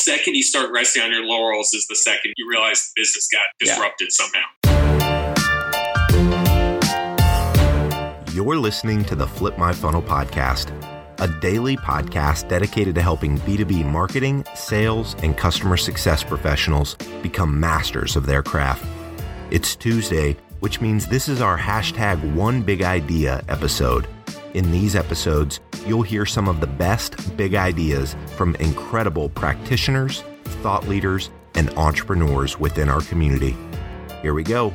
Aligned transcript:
second 0.00 0.34
you 0.34 0.42
start 0.42 0.72
resting 0.72 1.02
on 1.02 1.12
your 1.12 1.24
laurels 1.24 1.74
is 1.74 1.86
the 1.86 1.94
second 1.94 2.32
you 2.36 2.48
realize 2.48 2.90
the 2.94 3.02
business 3.02 3.28
got 3.28 3.42
disrupted 3.58 4.08
yeah. 4.08 4.24
somehow. 4.24 4.46
You're 8.32 8.56
listening 8.56 9.04
to 9.04 9.14
the 9.14 9.26
Flip 9.26 9.58
My 9.58 9.72
Funnel 9.72 10.00
podcast, 10.02 10.72
a 11.18 11.28
daily 11.40 11.76
podcast 11.76 12.48
dedicated 12.48 12.94
to 12.94 13.02
helping 13.02 13.38
B2B 13.40 13.84
marketing, 13.84 14.46
sales, 14.54 15.14
and 15.22 15.36
customer 15.36 15.76
success 15.76 16.24
professionals 16.24 16.94
become 17.22 17.60
masters 17.60 18.16
of 18.16 18.24
their 18.24 18.42
craft. 18.42 18.86
It's 19.50 19.76
Tuesday, 19.76 20.36
which 20.60 20.80
means 20.80 21.06
this 21.06 21.28
is 21.28 21.42
our 21.42 21.58
hashtag 21.58 22.34
one 22.34 22.62
big 22.62 22.82
idea 22.82 23.44
episode. 23.48 24.06
In 24.54 24.72
these 24.72 24.96
episodes, 24.96 25.60
you'll 25.86 26.02
hear 26.02 26.26
some 26.26 26.48
of 26.48 26.60
the 26.60 26.66
best 26.66 27.36
big 27.36 27.54
ideas 27.54 28.16
from 28.36 28.56
incredible 28.56 29.28
practitioners, 29.28 30.24
thought 30.62 30.88
leaders, 30.88 31.30
and 31.54 31.70
entrepreneurs 31.70 32.58
within 32.58 32.88
our 32.88 33.00
community. 33.02 33.56
Here 34.22 34.34
we 34.34 34.42
go. 34.42 34.74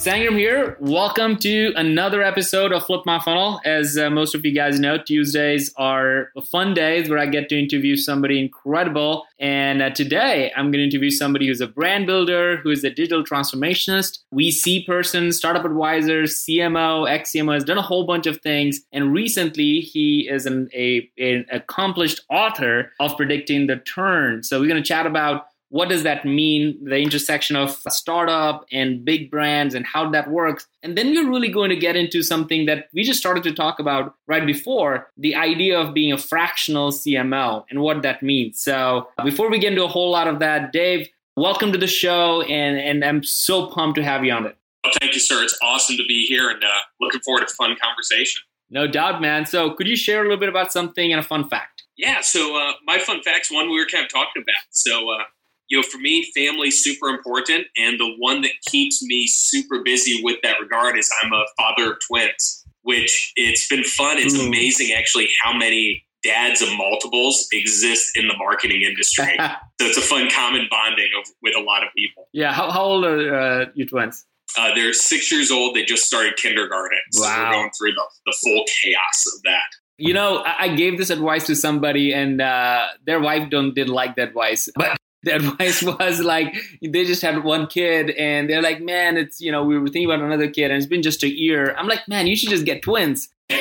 Sangram 0.00 0.38
here. 0.38 0.78
Welcome 0.80 1.36
to 1.40 1.74
another 1.76 2.22
episode 2.22 2.72
of 2.72 2.86
Flip 2.86 3.02
My 3.04 3.18
Funnel. 3.18 3.60
As 3.66 3.98
uh, 3.98 4.08
most 4.08 4.34
of 4.34 4.46
you 4.46 4.54
guys 4.54 4.80
know, 4.80 4.96
Tuesdays 4.96 5.74
are 5.76 6.32
fun 6.50 6.72
days 6.72 7.10
where 7.10 7.18
I 7.18 7.26
get 7.26 7.50
to 7.50 7.58
interview 7.58 7.98
somebody 7.98 8.40
incredible. 8.40 9.26
And 9.38 9.82
uh, 9.82 9.90
today 9.90 10.52
I'm 10.56 10.70
going 10.70 10.80
to 10.80 10.84
interview 10.84 11.10
somebody 11.10 11.48
who's 11.48 11.60
a 11.60 11.66
brand 11.66 12.06
builder, 12.06 12.56
who 12.62 12.70
is 12.70 12.82
a 12.82 12.88
digital 12.88 13.22
transformationist, 13.22 14.20
VC 14.32 14.86
person, 14.86 15.32
startup 15.32 15.66
advisor, 15.66 16.22
CMO, 16.22 17.06
ex 17.06 17.32
CMO, 17.32 17.52
has 17.52 17.64
done 17.64 17.76
a 17.76 17.82
whole 17.82 18.06
bunch 18.06 18.26
of 18.26 18.40
things. 18.40 18.80
And 18.92 19.12
recently 19.12 19.80
he 19.80 20.26
is 20.30 20.46
an 20.46 20.70
a, 20.72 21.10
an 21.18 21.44
accomplished 21.52 22.22
author 22.30 22.90
of 23.00 23.18
Predicting 23.18 23.66
the 23.66 23.76
Turn. 23.76 24.44
So 24.44 24.60
we're 24.60 24.68
going 24.68 24.82
to 24.82 24.88
chat 24.88 25.04
about 25.06 25.48
what 25.70 25.88
does 25.88 26.02
that 26.02 26.24
mean? 26.24 26.78
The 26.84 26.98
intersection 26.98 27.56
of 27.56 27.80
startup 27.88 28.66
and 28.72 29.04
big 29.04 29.30
brands 29.30 29.74
and 29.74 29.86
how 29.86 30.10
that 30.10 30.28
works. 30.28 30.66
And 30.82 30.98
then 30.98 31.14
we're 31.14 31.30
really 31.30 31.48
going 31.48 31.70
to 31.70 31.76
get 31.76 31.96
into 31.96 32.22
something 32.22 32.66
that 32.66 32.88
we 32.92 33.04
just 33.04 33.20
started 33.20 33.44
to 33.44 33.52
talk 33.52 33.78
about 33.78 34.14
right 34.26 34.44
before 34.44 35.08
the 35.16 35.36
idea 35.36 35.78
of 35.78 35.94
being 35.94 36.12
a 36.12 36.18
fractional 36.18 36.90
cmo 36.90 37.64
and 37.70 37.80
what 37.80 38.02
that 38.02 38.22
means. 38.22 38.60
So 38.62 39.08
before 39.24 39.48
we 39.48 39.58
get 39.58 39.72
into 39.72 39.84
a 39.84 39.88
whole 39.88 40.10
lot 40.10 40.26
of 40.26 40.40
that 40.40 40.72
dave 40.72 41.08
welcome 41.36 41.70
to 41.72 41.78
the 41.78 41.86
show 41.86 42.42
and, 42.42 42.76
and 42.76 43.04
i'm 43.04 43.22
so 43.22 43.68
pumped 43.68 43.96
to 43.96 44.02
have 44.02 44.24
you 44.24 44.32
on 44.32 44.46
it. 44.46 44.56
Well, 44.82 44.92
thank 45.00 45.14
you 45.14 45.20
sir. 45.20 45.42
It's 45.42 45.56
awesome 45.62 45.96
to 45.96 46.04
be 46.06 46.26
here 46.26 46.50
and 46.50 46.62
uh, 46.62 46.68
looking 47.00 47.20
forward 47.20 47.40
to 47.40 47.46
a 47.46 47.48
fun 47.48 47.76
conversation. 47.80 48.42
No 48.70 48.86
doubt 48.86 49.20
man. 49.20 49.46
So 49.46 49.70
could 49.74 49.86
you 49.86 49.96
share 49.96 50.20
a 50.20 50.22
little 50.24 50.38
bit 50.38 50.48
about 50.48 50.72
something 50.72 51.12
and 51.12 51.20
a 51.20 51.22
fun 51.22 51.48
fact? 51.48 51.84
Yeah 51.96 52.22
so 52.22 52.58
uh, 52.58 52.72
my 52.84 52.98
fun 52.98 53.22
facts 53.22 53.52
one 53.52 53.70
we 53.70 53.78
were 53.78 53.86
kind 53.86 54.04
of 54.04 54.10
talking 54.10 54.42
about. 54.42 54.62
So 54.70 55.10
uh, 55.10 55.22
you 55.70 55.78
know, 55.78 55.82
for 55.82 55.98
me, 55.98 56.30
family's 56.34 56.82
super 56.82 57.08
important. 57.08 57.66
And 57.76 57.98
the 57.98 58.14
one 58.18 58.42
that 58.42 58.52
keeps 58.66 59.02
me 59.02 59.26
super 59.26 59.82
busy 59.82 60.20
with 60.22 60.38
that 60.42 60.56
regard 60.60 60.98
is 60.98 61.10
I'm 61.22 61.32
a 61.32 61.44
father 61.56 61.92
of 61.92 61.98
twins, 62.06 62.64
which 62.82 63.32
it's 63.36 63.68
been 63.68 63.84
fun. 63.84 64.18
It's 64.18 64.34
Ooh. 64.34 64.46
amazing 64.46 64.92
actually 64.96 65.28
how 65.42 65.56
many 65.56 66.04
dads 66.22 66.60
of 66.60 66.68
multiples 66.76 67.46
exist 67.52 68.10
in 68.16 68.26
the 68.26 68.36
marketing 68.36 68.82
industry. 68.82 69.36
so 69.38 69.86
it's 69.86 69.96
a 69.96 70.02
fun 70.02 70.28
common 70.28 70.66
bonding 70.70 71.08
of, 71.18 71.30
with 71.40 71.54
a 71.56 71.62
lot 71.62 71.84
of 71.84 71.90
people. 71.96 72.28
Yeah. 72.32 72.52
How, 72.52 72.70
how 72.70 72.82
old 72.82 73.04
are 73.04 73.34
uh, 73.34 73.66
your 73.74 73.86
twins? 73.86 74.26
Uh, 74.58 74.74
they're 74.74 74.92
six 74.92 75.30
years 75.30 75.52
old. 75.52 75.76
They 75.76 75.84
just 75.84 76.04
started 76.04 76.36
kindergarten. 76.36 76.98
So 77.12 77.22
wow. 77.22 77.44
we're 77.44 77.52
going 77.52 77.70
through 77.78 77.92
the, 77.92 78.02
the 78.26 78.36
full 78.42 78.64
chaos 78.82 79.24
of 79.36 79.42
that. 79.44 79.62
You 79.98 80.14
know, 80.14 80.42
I 80.44 80.74
gave 80.74 80.96
this 80.96 81.10
advice 81.10 81.44
to 81.48 81.54
somebody, 81.54 82.14
and 82.14 82.40
uh, 82.40 82.86
their 83.04 83.20
wife 83.20 83.50
don't 83.50 83.74
didn't 83.74 83.92
like 83.92 84.16
that 84.16 84.28
advice. 84.28 84.66
But 84.74 84.96
the 85.24 85.34
advice 85.34 85.82
was 85.82 86.20
like 86.20 86.56
they 86.82 87.04
just 87.04 87.20
had 87.20 87.44
one 87.44 87.66
kid 87.66 88.10
and 88.10 88.48
they're 88.48 88.62
like 88.62 88.80
man 88.80 89.18
it's 89.18 89.40
you 89.40 89.52
know 89.52 89.64
we 89.64 89.78
were 89.78 89.86
thinking 89.86 90.06
about 90.06 90.24
another 90.24 90.48
kid 90.48 90.70
and 90.70 90.74
it's 90.74 90.86
been 90.86 91.02
just 91.02 91.22
a 91.22 91.28
year. 91.28 91.74
I'm 91.76 91.88
like 91.88 92.08
man 92.08 92.26
you 92.26 92.36
should 92.36 92.48
just 92.48 92.64
get 92.64 92.82
twins. 92.82 93.28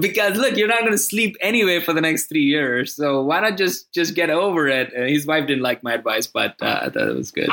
Because 0.00 0.36
look 0.36 0.56
you're 0.56 0.68
not 0.68 0.80
going 0.80 0.92
to 0.92 0.98
sleep 0.98 1.36
anyway 1.40 1.80
for 1.80 1.92
the 1.92 2.00
next 2.00 2.26
three 2.26 2.44
years 2.44 2.94
so 2.94 3.22
why 3.22 3.40
not 3.40 3.56
just 3.56 3.92
just 3.92 4.14
get 4.14 4.28
over 4.28 4.66
it? 4.68 4.92
And 4.92 5.08
his 5.08 5.26
wife 5.26 5.46
didn't 5.46 5.62
like 5.62 5.82
my 5.82 5.94
advice 5.94 6.26
but 6.26 6.56
uh, 6.60 6.80
i 6.82 6.90
thought 6.90 7.08
it 7.08 7.16
was 7.16 7.30
good. 7.30 7.48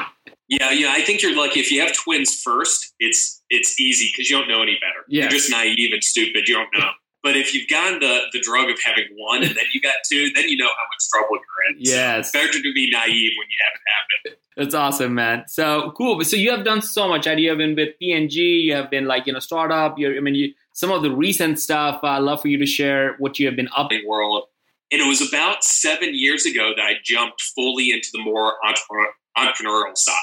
Yeah 0.50 0.72
yeah 0.72 0.92
i 0.92 1.02
think 1.02 1.22
you're 1.22 1.36
lucky. 1.36 1.60
If 1.60 1.72
you 1.72 1.82
have 1.82 1.94
twins 1.94 2.34
first 2.42 2.94
it's 3.00 3.42
it's 3.50 3.80
easy 3.80 4.12
because 4.12 4.30
you 4.30 4.38
don't 4.38 4.50
know 4.50 4.62
any 4.62 4.76
better. 4.76 5.06
Yes. 5.08 5.32
you're 5.32 5.40
just 5.40 5.52
naive 5.52 5.94
and 5.94 6.04
stupid. 6.04 6.48
You 6.48 6.56
don't 6.56 6.70
know 6.78 6.90
but 7.26 7.36
if 7.36 7.56
you've 7.56 7.68
gotten 7.68 8.00
the, 8.00 8.20
the 8.34 8.40
drug 8.40 8.70
of 8.70 8.78
having 8.86 9.06
one 9.18 9.42
and 9.42 9.50
then 9.56 9.66
you 9.74 9.82
got 9.82 9.96
two, 10.08 10.30
then 10.36 10.48
you 10.48 10.58
know 10.58 10.68
how 10.68 10.72
much 10.72 11.10
trouble 11.12 11.30
you're 11.32 11.76
in. 11.76 11.78
Yes. 11.80 12.32
So 12.32 12.40
better 12.40 12.52
to 12.54 12.74
be 12.74 12.92
naive 12.92 13.32
when 13.36 13.48
you 13.50 13.58
haven't 13.66 13.82
happened. 13.96 14.42
That's 14.56 14.76
awesome, 14.76 15.16
man. 15.16 15.46
So 15.48 15.92
cool. 15.98 16.24
So 16.24 16.36
you 16.36 16.52
have 16.52 16.64
done 16.64 16.84
so 16.84 17.08
much. 17.08 17.26
You 17.26 17.50
have 17.50 17.58
been 17.58 17.76
with 17.76 17.98
P&G. 17.98 18.40
You 18.40 18.76
have 18.76 18.92
been 18.92 19.08
like, 19.08 19.26
you 19.26 19.34
know, 19.34 19.40
startup. 19.40 19.98
You're, 19.98 20.16
I 20.16 20.20
mean, 20.20 20.36
you, 20.36 20.54
some 20.74 20.92
of 20.92 21.02
the 21.02 21.10
recent 21.10 21.60
stuff. 21.60 22.02
I'd 22.04 22.20
love 22.20 22.44
for 22.44 22.48
you 22.48 22.60
to 22.60 22.66
share 22.68 23.16
what 23.18 23.40
you 23.40 23.48
have 23.48 23.56
been 23.56 23.70
up 23.76 23.92
in 23.92 24.08
world. 24.08 24.44
And 24.92 25.02
it 25.02 25.08
was 25.08 25.28
about 25.28 25.64
seven 25.64 26.14
years 26.14 26.46
ago 26.46 26.74
that 26.78 26.84
I 26.84 26.94
jumped 27.04 27.42
fully 27.42 27.90
into 27.90 28.10
the 28.14 28.22
more 28.22 28.54
entrepreneurial 28.64 29.98
side. 29.98 30.14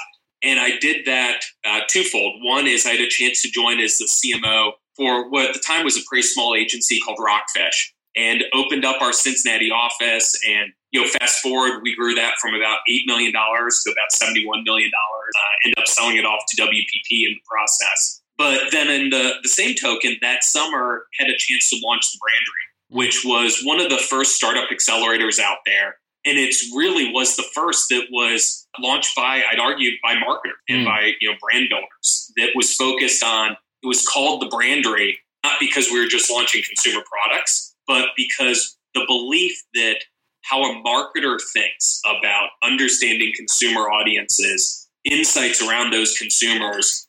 And 0.41 0.57
I 0.57 0.77
did 0.79 1.05
that 1.05 1.43
uh, 1.65 1.81
twofold. 1.89 2.41
One 2.43 2.65
is 2.65 2.85
I 2.85 2.91
had 2.91 3.01
a 3.01 3.09
chance 3.09 3.41
to 3.41 3.49
join 3.51 3.81
as 3.81 3.97
the 3.97 4.05
CMO 4.05 4.71
for 4.95 5.29
what 5.29 5.49
at 5.49 5.53
the 5.53 5.59
time 5.59 5.83
was 5.83 5.97
a 5.97 6.01
pretty 6.07 6.23
small 6.23 6.55
agency 6.55 6.99
called 6.99 7.17
Rockfish 7.23 7.93
and 8.15 8.43
opened 8.53 8.85
up 8.85 9.01
our 9.01 9.13
Cincinnati 9.13 9.71
office. 9.71 10.37
And, 10.47 10.71
you 10.91 11.01
know, 11.01 11.07
fast 11.07 11.41
forward, 11.41 11.81
we 11.81 11.95
grew 11.95 12.13
that 12.15 12.35
from 12.41 12.53
about 12.53 12.79
$8 12.89 13.01
million 13.07 13.31
to 13.31 13.37
about 13.39 14.11
$71 14.13 14.63
million, 14.65 14.91
uh, 14.93 15.39
ended 15.65 15.79
up 15.79 15.87
selling 15.87 16.17
it 16.17 16.25
off 16.25 16.43
to 16.49 16.61
WPP 16.61 17.27
in 17.27 17.33
the 17.33 17.41
process. 17.49 18.21
But 18.37 18.71
then 18.71 18.89
in 18.89 19.09
the, 19.09 19.33
the 19.43 19.49
same 19.49 19.75
token, 19.75 20.17
that 20.21 20.43
summer 20.43 21.05
had 21.19 21.29
a 21.29 21.37
chance 21.37 21.69
to 21.69 21.79
launch 21.83 22.11
the 22.11 22.17
Brandery, 22.17 22.97
which 22.97 23.23
was 23.23 23.61
one 23.63 23.79
of 23.79 23.89
the 23.89 23.97
first 23.97 24.35
startup 24.35 24.69
accelerators 24.69 25.39
out 25.39 25.59
there. 25.65 25.97
And 26.25 26.37
it's 26.39 26.71
really 26.73 27.11
was 27.11 27.35
the 27.35 27.43
first 27.53 27.89
that 27.89 28.05
was 28.11 28.65
launched 28.79 29.15
by, 29.15 29.43
I'd 29.51 29.59
argue, 29.59 29.91
by 30.01 30.17
marketers 30.17 30.55
and 30.69 30.79
mm. 30.79 30.85
by, 30.85 31.11
you 31.19 31.29
know, 31.29 31.37
brand 31.41 31.67
builders 31.69 32.31
that 32.37 32.51
was 32.55 32.73
focused 32.73 33.23
on 33.23 33.57
it 33.83 33.87
was 33.87 34.07
called 34.07 34.41
the 34.41 34.47
Brandery, 34.47 35.15
not 35.43 35.57
because 35.59 35.89
we 35.91 35.99
were 35.99 36.07
just 36.07 36.31
launching 36.31 36.63
consumer 36.63 37.03
products, 37.05 37.75
but 37.87 38.07
because 38.15 38.77
the 38.93 39.03
belief 39.07 39.61
that 39.73 39.97
how 40.41 40.63
a 40.63 40.83
marketer 40.83 41.39
thinks 41.53 42.01
about 42.05 42.49
understanding 42.63 43.33
consumer 43.35 43.89
audiences, 43.89 44.87
insights 45.05 45.61
around 45.61 45.91
those 45.91 46.17
consumers, 46.17 47.07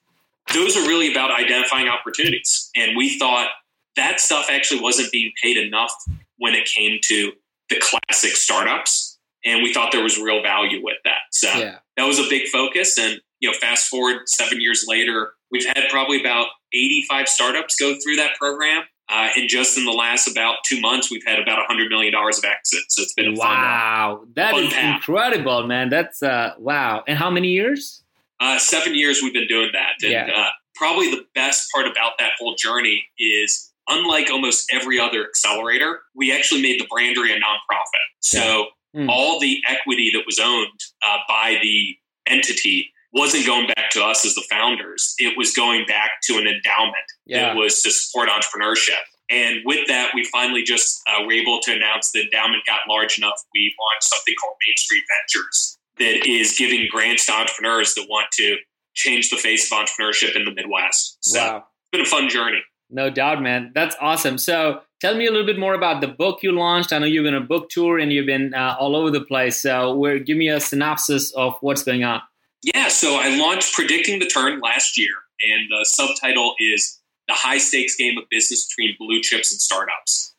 those 0.52 0.76
are 0.76 0.86
really 0.86 1.10
about 1.10 1.30
identifying 1.30 1.88
opportunities. 1.88 2.70
And 2.76 2.96
we 2.96 3.18
thought 3.18 3.48
that 3.96 4.20
stuff 4.20 4.46
actually 4.50 4.80
wasn't 4.80 5.10
being 5.12 5.32
paid 5.42 5.56
enough 5.56 5.92
when 6.38 6.54
it 6.54 6.66
came 6.66 6.98
to 7.04 7.32
the 7.70 7.80
classic 7.80 8.36
startups. 8.36 9.18
And 9.44 9.62
we 9.62 9.72
thought 9.72 9.92
there 9.92 10.02
was 10.02 10.18
real 10.18 10.42
value 10.42 10.82
with 10.82 10.96
that. 11.04 11.20
So 11.30 11.48
yeah. 11.48 11.78
that 11.96 12.04
was 12.04 12.18
a 12.18 12.28
big 12.28 12.48
focus. 12.48 12.98
And, 12.98 13.20
you 13.40 13.50
know, 13.50 13.56
fast 13.58 13.88
forward 13.88 14.28
seven 14.28 14.60
years 14.60 14.86
later, 14.88 15.33
we've 15.54 15.64
had 15.64 15.88
probably 15.88 16.20
about 16.20 16.48
85 16.72 17.28
startups 17.28 17.76
go 17.76 17.96
through 18.02 18.16
that 18.16 18.34
program. 18.36 18.82
Uh, 19.08 19.28
and 19.36 19.48
just 19.48 19.78
in 19.78 19.84
the 19.84 19.92
last 19.92 20.26
about 20.26 20.56
two 20.66 20.80
months, 20.80 21.10
we've 21.10 21.24
had 21.24 21.38
about 21.38 21.58
$100 21.70 21.88
million 21.88 22.12
of 22.14 22.44
exits. 22.44 22.96
So 22.96 23.02
it's 23.02 23.12
been 23.12 23.34
a 23.34 23.38
wow. 23.38 24.18
Fun, 24.18 24.32
that 24.34 24.50
fun 24.50 24.64
is 24.64 24.72
path. 24.72 24.96
incredible, 24.96 25.66
man. 25.66 25.90
That's 25.90 26.22
uh, 26.22 26.54
wow. 26.58 27.04
And 27.06 27.16
how 27.16 27.30
many 27.30 27.48
years? 27.48 28.02
Uh, 28.40 28.58
seven 28.58 28.94
years 28.96 29.20
we've 29.22 29.32
been 29.32 29.46
doing 29.46 29.70
that. 29.74 29.92
And 30.02 30.10
yeah. 30.10 30.30
uh, 30.34 30.48
probably 30.74 31.10
the 31.10 31.24
best 31.34 31.68
part 31.72 31.86
about 31.86 32.12
that 32.18 32.32
whole 32.38 32.56
journey 32.56 33.04
is 33.18 33.72
unlike 33.88 34.30
almost 34.30 34.72
every 34.72 34.98
other 34.98 35.22
accelerator, 35.24 36.00
we 36.16 36.34
actually 36.34 36.62
made 36.62 36.80
the 36.80 36.86
Brandery 36.86 37.30
a 37.30 37.38
nonprofit. 37.38 38.06
So 38.20 38.66
yeah. 38.94 39.02
mm. 39.02 39.08
all 39.08 39.38
the 39.38 39.60
equity 39.68 40.10
that 40.14 40.22
was 40.26 40.40
owned 40.40 40.80
uh, 41.06 41.18
by 41.28 41.58
the 41.62 41.94
entity 42.26 42.90
wasn't 43.14 43.46
going 43.46 43.66
back 43.68 43.90
to 43.92 44.02
us 44.02 44.26
as 44.26 44.34
the 44.34 44.44
founders. 44.50 45.14
It 45.18 45.38
was 45.38 45.54
going 45.54 45.86
back 45.86 46.10
to 46.24 46.34
an 46.34 46.46
endowment. 46.46 47.04
Yeah. 47.26 47.52
It 47.52 47.56
was 47.56 47.80
to 47.82 47.90
support 47.90 48.28
entrepreneurship. 48.28 49.00
And 49.30 49.60
with 49.64 49.86
that, 49.88 50.10
we 50.14 50.24
finally 50.24 50.62
just 50.62 51.00
uh, 51.08 51.24
were 51.24 51.32
able 51.32 51.60
to 51.62 51.72
announce 51.72 52.10
the 52.12 52.22
endowment 52.22 52.64
got 52.66 52.80
large 52.88 53.16
enough. 53.16 53.40
We 53.54 53.74
launched 53.80 54.04
something 54.04 54.34
called 54.40 54.56
Main 54.66 54.76
Street 54.76 55.04
Ventures 55.16 55.78
that 55.98 56.28
is 56.28 56.56
giving 56.58 56.88
grants 56.90 57.26
to 57.26 57.32
entrepreneurs 57.32 57.94
that 57.94 58.06
want 58.10 58.26
to 58.32 58.56
change 58.94 59.30
the 59.30 59.36
face 59.36 59.70
of 59.70 59.78
entrepreneurship 59.78 60.36
in 60.36 60.44
the 60.44 60.52
Midwest. 60.52 61.18
So 61.20 61.40
wow. 61.40 61.56
it's 61.56 61.90
been 61.92 62.00
a 62.00 62.04
fun 62.04 62.28
journey. 62.28 62.62
No 62.90 63.10
doubt, 63.10 63.40
man. 63.40 63.72
That's 63.74 63.96
awesome. 64.00 64.38
So 64.38 64.80
tell 65.00 65.16
me 65.16 65.26
a 65.26 65.30
little 65.30 65.46
bit 65.46 65.58
more 65.58 65.74
about 65.74 66.00
the 66.00 66.08
book 66.08 66.42
you 66.42 66.52
launched. 66.52 66.92
I 66.92 66.98
know 66.98 67.06
you've 67.06 67.24
been 67.24 67.34
a 67.34 67.40
book 67.40 67.70
tour 67.70 67.98
and 67.98 68.12
you've 68.12 68.26
been 68.26 68.54
uh, 68.54 68.76
all 68.78 68.94
over 68.94 69.10
the 69.10 69.22
place. 69.22 69.60
So 69.60 69.94
where, 69.96 70.18
give 70.18 70.36
me 70.36 70.48
a 70.48 70.60
synopsis 70.60 71.32
of 71.32 71.56
what's 71.60 71.82
going 71.82 72.04
on. 72.04 72.20
Yeah, 72.64 72.88
so 72.88 73.16
I 73.16 73.36
launched 73.36 73.74
Predicting 73.74 74.20
the 74.20 74.26
Turn 74.26 74.58
last 74.60 74.96
year, 74.96 75.12
and 75.42 75.68
the 75.70 75.84
subtitle 75.84 76.54
is 76.58 76.98
The 77.28 77.34
High 77.34 77.58
Stakes 77.58 77.94
Game 77.94 78.16
of 78.16 78.24
Business 78.30 78.66
Between 78.66 78.96
Blue 78.98 79.20
Chips 79.20 79.52
and 79.52 79.60
Startups. 79.60 80.34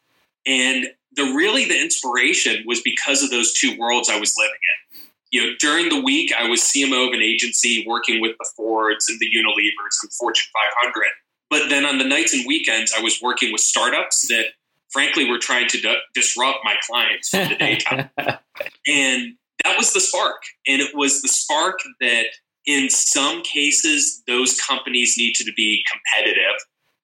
And 0.48 0.88
the 1.16 1.24
really 1.36 1.66
the 1.66 1.80
inspiration 1.80 2.63
was 2.66 2.81
because 2.81 3.22
of 3.22 3.30
those 3.30 3.54
two 3.54 3.77
worlds 3.77 4.10
I 4.10 4.19
was 4.19 4.33
living 4.38 4.54
in. 4.54 5.01
You 5.31 5.45
know, 5.45 5.54
during 5.60 5.89
the 5.89 6.01
week 6.01 6.33
I 6.36 6.50
was 6.50 6.62
CMO 6.62 7.07
of 7.07 7.13
an 7.13 7.22
agency 7.22 7.86
working 7.88 8.19
with 8.22 8.31
the 8.39 8.50
Fords 8.56 9.07
and 9.07 9.19
the 9.19 9.27
Unilevers 9.27 10.01
and 10.01 10.12
Fortune 10.13 10.50
500. 10.81 11.04
But 11.51 11.69
then 11.69 11.86
on 11.86 12.00
the 12.00 12.06
nights 12.06 12.33
and 12.33 12.44
weekends 12.48 12.92
I 12.98 13.01
was 13.01 13.19
working 13.22 13.51
with 13.51 13.62
startups 13.62 14.27
that 14.30 14.45
frankly 14.89 15.30
were 15.30 15.38
trying 15.38 15.68
to 15.68 15.80
d- 15.80 15.98
disrupt 16.16 16.60
my 16.63 16.75
clients 16.88 17.30
from 17.30 17.50
the 17.50 17.56
daytime. 17.56 18.10
and 18.88 19.36
that 19.65 19.77
was 19.77 19.91
the 19.91 20.00
spark. 20.00 20.41
And 20.67 20.81
it 20.81 20.95
was 20.95 21.21
the 21.21 21.27
spark 21.27 21.79
that 22.00 22.25
in 22.65 22.89
some 22.89 23.44
cases 23.44 24.23
those 24.27 24.59
companies 24.62 25.15
needed 25.17 25.45
to 25.45 25.51
be 25.53 25.83
competitive. 25.91 26.56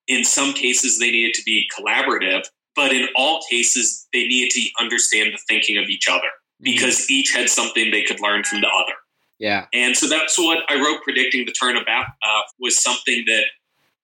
In 0.08 0.24
some 0.24 0.54
cases 0.54 1.00
they 1.00 1.12
needed 1.12 1.34
to 1.36 1.44
be 1.44 1.68
collaborative 1.78 2.46
but 2.76 2.94
in 2.94 3.08
all 3.16 3.42
cases, 3.50 4.08
they 4.14 4.28
needed 4.28 4.52
to 4.52 4.70
understand 4.80 5.34
the 5.34 5.40
thinking 5.48 5.78
of 5.78 5.90
each 5.90 6.08
other 6.08 6.20
mm-hmm. 6.20 6.64
because 6.64 7.10
each 7.10 7.34
had 7.34 7.50
something 7.50 7.92
they 7.92 8.04
could 8.04 8.20
learn 8.22 8.44
from 8.44 8.62
the 8.62 8.68
other. 8.68 8.94
Yeah. 9.40 9.66
And 9.74 9.98
so 9.98 10.08
that's 10.08 10.38
what 10.38 10.60
I 10.70 10.76
wrote 10.76 11.02
predicting 11.04 11.46
the 11.46 11.52
turn 11.52 11.76
about 11.76 12.06
uh, 12.06 12.42
was 12.60 12.78
something 12.78 13.24
that 13.26 13.46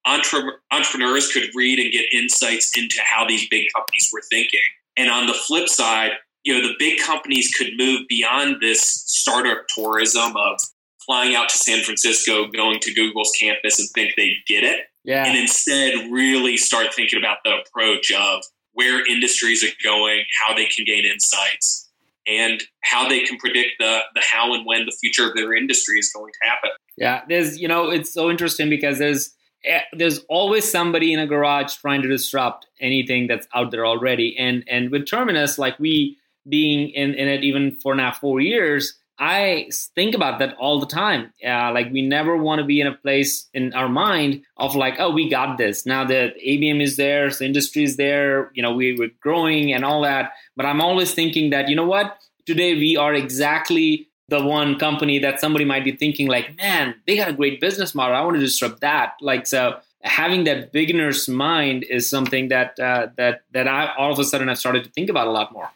entre- 0.06 0.60
entrepreneurs 0.72 1.32
could 1.32 1.50
read 1.54 1.80
and 1.80 1.92
get 1.92 2.06
insights 2.12 2.76
into 2.78 2.98
how 3.04 3.28
these 3.28 3.48
big 3.48 3.68
companies 3.76 4.10
were 4.12 4.24
thinking. 4.32 4.60
And 4.98 5.12
on 5.12 5.28
the 5.28 5.34
flip 5.34 5.70
side, 5.70 6.12
you 6.48 6.54
know, 6.54 6.66
the 6.66 6.76
big 6.80 6.98
companies 7.02 7.54
could 7.54 7.74
move 7.76 8.04
beyond 8.08 8.62
this 8.62 8.80
startup 8.82 9.66
tourism 9.68 10.32
of 10.38 10.58
flying 11.06 11.36
out 11.36 11.50
to 11.50 11.58
San 11.58 11.84
Francisco, 11.84 12.48
going 12.48 12.80
to 12.80 12.94
Google's 12.94 13.34
campus 13.38 13.82
and 13.82 13.90
think 13.90 14.14
they 14.16 14.32
get 14.48 14.64
it. 14.64 14.86
Yeah. 15.04 15.26
And 15.26 15.38
instead 15.38 15.94
really 16.10 16.56
start 16.56 16.94
thinking 16.94 17.20
about 17.20 17.40
the 17.44 17.52
approach 17.52 18.14
of 18.14 18.44
where 18.72 19.06
industries 19.06 19.62
are 19.62 19.76
going, 19.84 20.24
how 20.46 20.56
they 20.56 20.68
can 20.68 20.86
gain 20.86 21.06
insights, 21.06 21.90
and 22.26 22.64
how 22.80 23.10
they 23.10 23.24
can 23.24 23.38
predict 23.40 23.72
the 23.80 24.00
the 24.16 24.22
how 24.22 24.54
and 24.54 24.66
when 24.66 24.86
the 24.86 24.96
future 25.02 25.28
of 25.28 25.36
their 25.36 25.54
industry 25.54 26.00
is 26.00 26.10
going 26.14 26.32
to 26.32 26.50
happen. 26.50 26.70
Yeah, 26.96 27.24
there's 27.28 27.60
you 27.60 27.68
know 27.68 27.90
it's 27.90 28.14
so 28.14 28.30
interesting 28.30 28.70
because 28.70 29.00
there's 29.00 29.34
eh, 29.66 29.82
there's 29.92 30.20
always 30.30 30.70
somebody 30.70 31.12
in 31.12 31.20
a 31.20 31.28
garage 31.28 31.76
trying 31.76 32.02
to 32.04 32.08
disrupt 32.08 32.68
anything 32.80 33.28
that's 33.28 33.48
out 33.54 33.72
there 33.72 33.86
already, 33.86 34.38
and 34.38 34.64
and 34.70 34.92
with 34.92 35.10
Terminus, 35.10 35.58
like 35.58 35.78
we 35.78 36.18
being 36.48 36.90
in, 36.90 37.14
in 37.14 37.28
it 37.28 37.44
even 37.44 37.78
for 37.82 37.96
now 37.96 38.12
four 38.12 38.40
years, 38.40 38.98
I 39.20 39.70
think 39.96 40.14
about 40.14 40.40
that 40.40 40.56
all 40.58 40.80
the 40.80 40.86
time. 40.86 41.34
Uh, 41.46 41.72
like 41.72 41.92
we 41.92 42.04
never 42.04 42.38
want 42.38 42.60
to 42.60 42.66
be 42.66 42.80
in 42.80 42.88
a 42.88 42.94
place 42.94 43.50
in 43.54 43.74
our 43.74 43.90
mind 43.90 44.44
of 44.58 44.76
like, 44.76 44.96
oh, 45.00 45.10
we 45.10 45.28
got 45.28 45.58
this. 45.58 45.86
Now 45.86 46.06
the 46.06 46.34
ABM 46.46 46.82
is 46.82 46.98
there, 46.98 47.30
the 47.30 47.46
industry 47.46 47.84
is 47.84 47.98
there. 47.98 48.52
You 48.54 48.62
know, 48.62 48.74
we, 48.74 48.96
we're 48.98 49.10
growing 49.20 49.74
and 49.74 49.84
all 49.84 50.04
that. 50.04 50.34
But 50.56 50.68
I'm 50.68 50.82
always 50.82 51.14
thinking 51.14 51.50
that 51.50 51.68
you 51.68 51.76
know 51.76 51.86
what? 51.86 52.18
Today 52.46 52.76
we 52.76 52.96
are 52.96 53.14
exactly 53.14 54.08
the 54.30 54.44
one 54.44 54.78
company 54.78 55.20
that 55.20 55.40
somebody 55.40 55.66
might 55.66 55.84
be 55.84 55.94
thinking 55.94 56.28
like, 56.28 56.56
man, 56.58 56.94
they 57.08 57.16
got 57.16 57.30
a 57.30 57.34
great 57.34 57.60
business 57.60 57.96
model. 57.96 58.16
I 58.16 58.22
want 58.22 58.36
to 58.36 58.42
disrupt 58.42 58.82
that. 58.82 59.14
Like 59.22 59.48
so. 59.48 59.80
Having 60.04 60.44
that 60.44 60.72
beginner's 60.72 61.28
mind 61.28 61.84
is 61.90 62.08
something 62.08 62.50
that 62.50 62.80
uh, 62.80 63.08
that 63.18 63.42
that 63.52 63.68
I 63.68 63.94
all 63.98 64.14
of 64.14 64.20
a 64.20 64.24
sudden 64.24 64.48
I've 64.48 64.60
started 64.60 64.84
to 64.84 64.92
think 64.92 65.10
about 65.10 65.28
a 65.28 65.32
lot 65.32 65.52
more. 65.52 65.70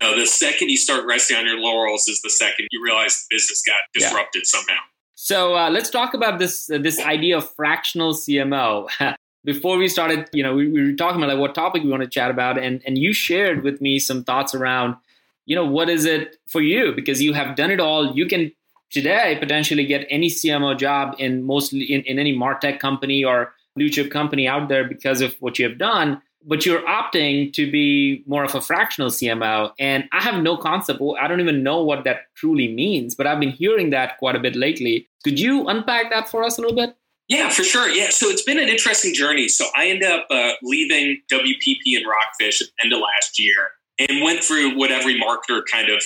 No, 0.00 0.18
the 0.18 0.26
second 0.26 0.70
you 0.70 0.76
start 0.76 1.04
resting 1.06 1.36
on 1.36 1.46
your 1.46 1.58
laurels 1.58 2.08
is 2.08 2.22
the 2.22 2.30
second 2.30 2.68
you 2.70 2.82
realize 2.82 3.26
the 3.28 3.36
business 3.36 3.62
got 3.66 3.76
disrupted 3.92 4.42
yeah. 4.44 4.58
somehow. 4.58 4.80
So 5.14 5.56
uh, 5.56 5.70
let's 5.70 5.90
talk 5.90 6.14
about 6.14 6.38
this 6.38 6.70
uh, 6.70 6.78
this 6.78 7.00
idea 7.00 7.38
of 7.38 7.48
fractional 7.54 8.14
CMO. 8.14 8.88
Before 9.44 9.76
we 9.76 9.88
started, 9.88 10.30
you 10.32 10.42
know, 10.42 10.54
we, 10.54 10.68
we, 10.68 10.82
were 10.82 10.96
talking 10.96 11.22
about 11.22 11.28
like 11.28 11.38
what 11.38 11.54
topic 11.54 11.82
we 11.82 11.90
want 11.90 12.02
to 12.02 12.08
chat 12.08 12.30
about, 12.30 12.58
and 12.58 12.82
and 12.86 12.96
you 12.96 13.12
shared 13.12 13.62
with 13.62 13.80
me 13.80 13.98
some 13.98 14.24
thoughts 14.24 14.54
around, 14.54 14.96
you 15.44 15.54
know, 15.54 15.66
what 15.66 15.90
is 15.90 16.06
it 16.06 16.36
for 16.46 16.62
you 16.62 16.92
because 16.94 17.22
you 17.22 17.34
have 17.34 17.54
done 17.54 17.70
it 17.70 17.78
all. 17.78 18.16
You 18.16 18.26
can 18.26 18.52
today 18.90 19.36
potentially 19.38 19.84
get 19.84 20.06
any 20.08 20.28
CMO 20.28 20.78
job 20.78 21.14
in 21.18 21.44
mostly 21.44 21.82
in, 21.84 22.02
in 22.02 22.18
any 22.18 22.34
martech 22.36 22.78
company 22.78 23.22
or 23.22 23.52
blue 23.76 23.90
chip 23.90 24.10
company 24.10 24.48
out 24.48 24.68
there 24.68 24.84
because 24.84 25.20
of 25.20 25.34
what 25.40 25.58
you 25.58 25.68
have 25.68 25.78
done 25.78 26.22
but 26.46 26.66
you're 26.66 26.82
opting 26.82 27.52
to 27.54 27.70
be 27.70 28.22
more 28.26 28.44
of 28.44 28.54
a 28.54 28.60
fractional 28.60 29.10
CMO. 29.10 29.72
And 29.78 30.04
I 30.12 30.22
have 30.22 30.42
no 30.42 30.56
concept. 30.56 31.00
I 31.20 31.26
don't 31.26 31.40
even 31.40 31.62
know 31.62 31.82
what 31.82 32.04
that 32.04 32.34
truly 32.34 32.72
means, 32.72 33.14
but 33.14 33.26
I've 33.26 33.40
been 33.40 33.50
hearing 33.50 33.90
that 33.90 34.18
quite 34.18 34.36
a 34.36 34.40
bit 34.40 34.56
lately. 34.56 35.08
Could 35.22 35.38
you 35.38 35.66
unpack 35.66 36.10
that 36.10 36.28
for 36.28 36.42
us 36.42 36.58
a 36.58 36.60
little 36.60 36.76
bit? 36.76 36.96
Yeah, 37.28 37.48
for 37.48 37.62
sure. 37.62 37.88
Yeah. 37.88 38.10
So 38.10 38.28
it's 38.28 38.42
been 38.42 38.58
an 38.58 38.68
interesting 38.68 39.14
journey. 39.14 39.48
So 39.48 39.64
I 39.74 39.86
ended 39.86 40.10
up 40.10 40.26
uh, 40.30 40.52
leaving 40.62 41.22
WPP 41.32 41.96
and 41.96 42.04
Rockfish 42.06 42.60
at 42.60 42.68
the 42.68 42.84
end 42.84 42.92
of 42.92 43.00
last 43.00 43.38
year 43.38 43.70
and 43.98 44.22
went 44.22 44.44
through 44.44 44.76
what 44.76 44.90
every 44.90 45.18
marketer 45.18 45.62
kind 45.70 45.88
of 45.88 46.04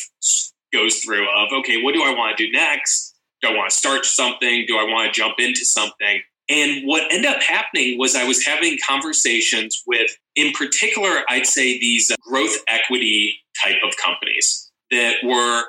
goes 0.73 0.96
through 0.99 1.26
of, 1.29 1.49
okay, 1.61 1.82
what 1.82 1.94
do 1.94 2.05
I 2.05 2.11
want 2.11 2.37
to 2.37 2.46
do 2.46 2.52
next? 2.52 3.17
Do 3.43 3.49
I 3.49 3.55
want 3.55 3.70
to 3.70 3.76
start 3.76 4.05
something? 4.05 4.64
Do 4.69 4.79
I 4.79 4.85
want 4.85 5.12
to 5.12 5.20
jump 5.20 5.37
into 5.38 5.64
something? 5.64 6.20
And 6.49 6.87
what 6.87 7.12
ended 7.12 7.31
up 7.31 7.43
happening 7.43 7.99
was 7.99 8.14
I 8.14 8.25
was 8.25 8.44
having 8.44 8.79
conversations 8.87 9.82
with, 9.87 10.11
in 10.38 10.52
particular, 10.52 11.25
I'd 11.29 11.46
say 11.46 11.81
these 11.81 12.12
uh, 12.12 12.14
growth 12.20 12.56
equity 12.69 13.40
type 13.61 13.79
of 13.85 13.96
companies 13.96 14.70
that 14.93 15.17
were, 15.25 15.64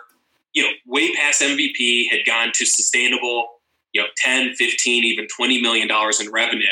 you 0.53 0.61
know, 0.61 0.69
way 0.85 1.11
past 1.15 1.41
MVP, 1.41 2.05
had 2.11 2.19
gone 2.23 2.51
to 2.53 2.65
sustainable, 2.67 3.47
you 3.93 4.01
know, 4.01 4.07
10, 4.17 4.53
15, 4.53 5.03
even 5.03 5.27
20 5.35 5.59
million 5.59 5.87
dollars 5.87 6.21
in 6.21 6.31
revenue. 6.31 6.65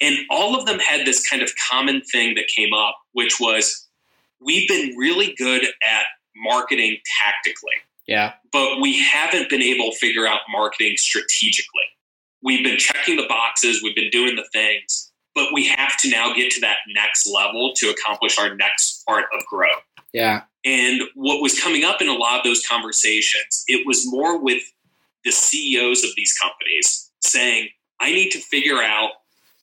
And 0.00 0.16
all 0.30 0.58
of 0.58 0.64
them 0.64 0.78
had 0.78 1.06
this 1.06 1.28
kind 1.28 1.42
of 1.42 1.52
common 1.70 2.00
thing 2.00 2.34
that 2.36 2.46
came 2.48 2.72
up, 2.72 2.96
which 3.12 3.36
was 3.38 3.86
we've 4.40 4.66
been 4.66 4.96
really 4.96 5.34
good 5.36 5.62
at 5.62 6.04
marketing 6.34 6.96
tactically. 7.22 7.74
Yeah. 8.06 8.32
But 8.50 8.80
we 8.80 8.98
haven't 8.98 9.50
been 9.50 9.62
able 9.62 9.90
to 9.90 9.98
figure 9.98 10.26
out 10.26 10.40
marketing 10.50 10.94
strategically 10.96 11.84
we've 12.42 12.64
been 12.64 12.76
checking 12.76 13.16
the 13.16 13.26
boxes, 13.28 13.82
we've 13.82 13.94
been 13.94 14.10
doing 14.10 14.36
the 14.36 14.46
things, 14.52 15.11
but 15.34 15.52
we 15.52 15.66
have 15.66 15.96
to 15.98 16.10
now 16.10 16.32
get 16.34 16.50
to 16.52 16.60
that 16.60 16.78
next 16.88 17.26
level 17.26 17.72
to 17.76 17.90
accomplish 17.90 18.38
our 18.38 18.54
next 18.54 19.04
part 19.06 19.24
of 19.36 19.44
growth. 19.46 19.82
Yeah. 20.12 20.42
And 20.64 21.02
what 21.14 21.42
was 21.42 21.58
coming 21.58 21.84
up 21.84 22.00
in 22.00 22.08
a 22.08 22.14
lot 22.14 22.38
of 22.38 22.44
those 22.44 22.64
conversations, 22.66 23.64
it 23.66 23.86
was 23.86 24.04
more 24.06 24.38
with 24.38 24.62
the 25.24 25.32
CEOs 25.32 26.04
of 26.04 26.10
these 26.16 26.36
companies 26.40 27.10
saying, 27.20 27.68
I 28.00 28.12
need 28.12 28.30
to 28.30 28.38
figure 28.38 28.82
out 28.82 29.10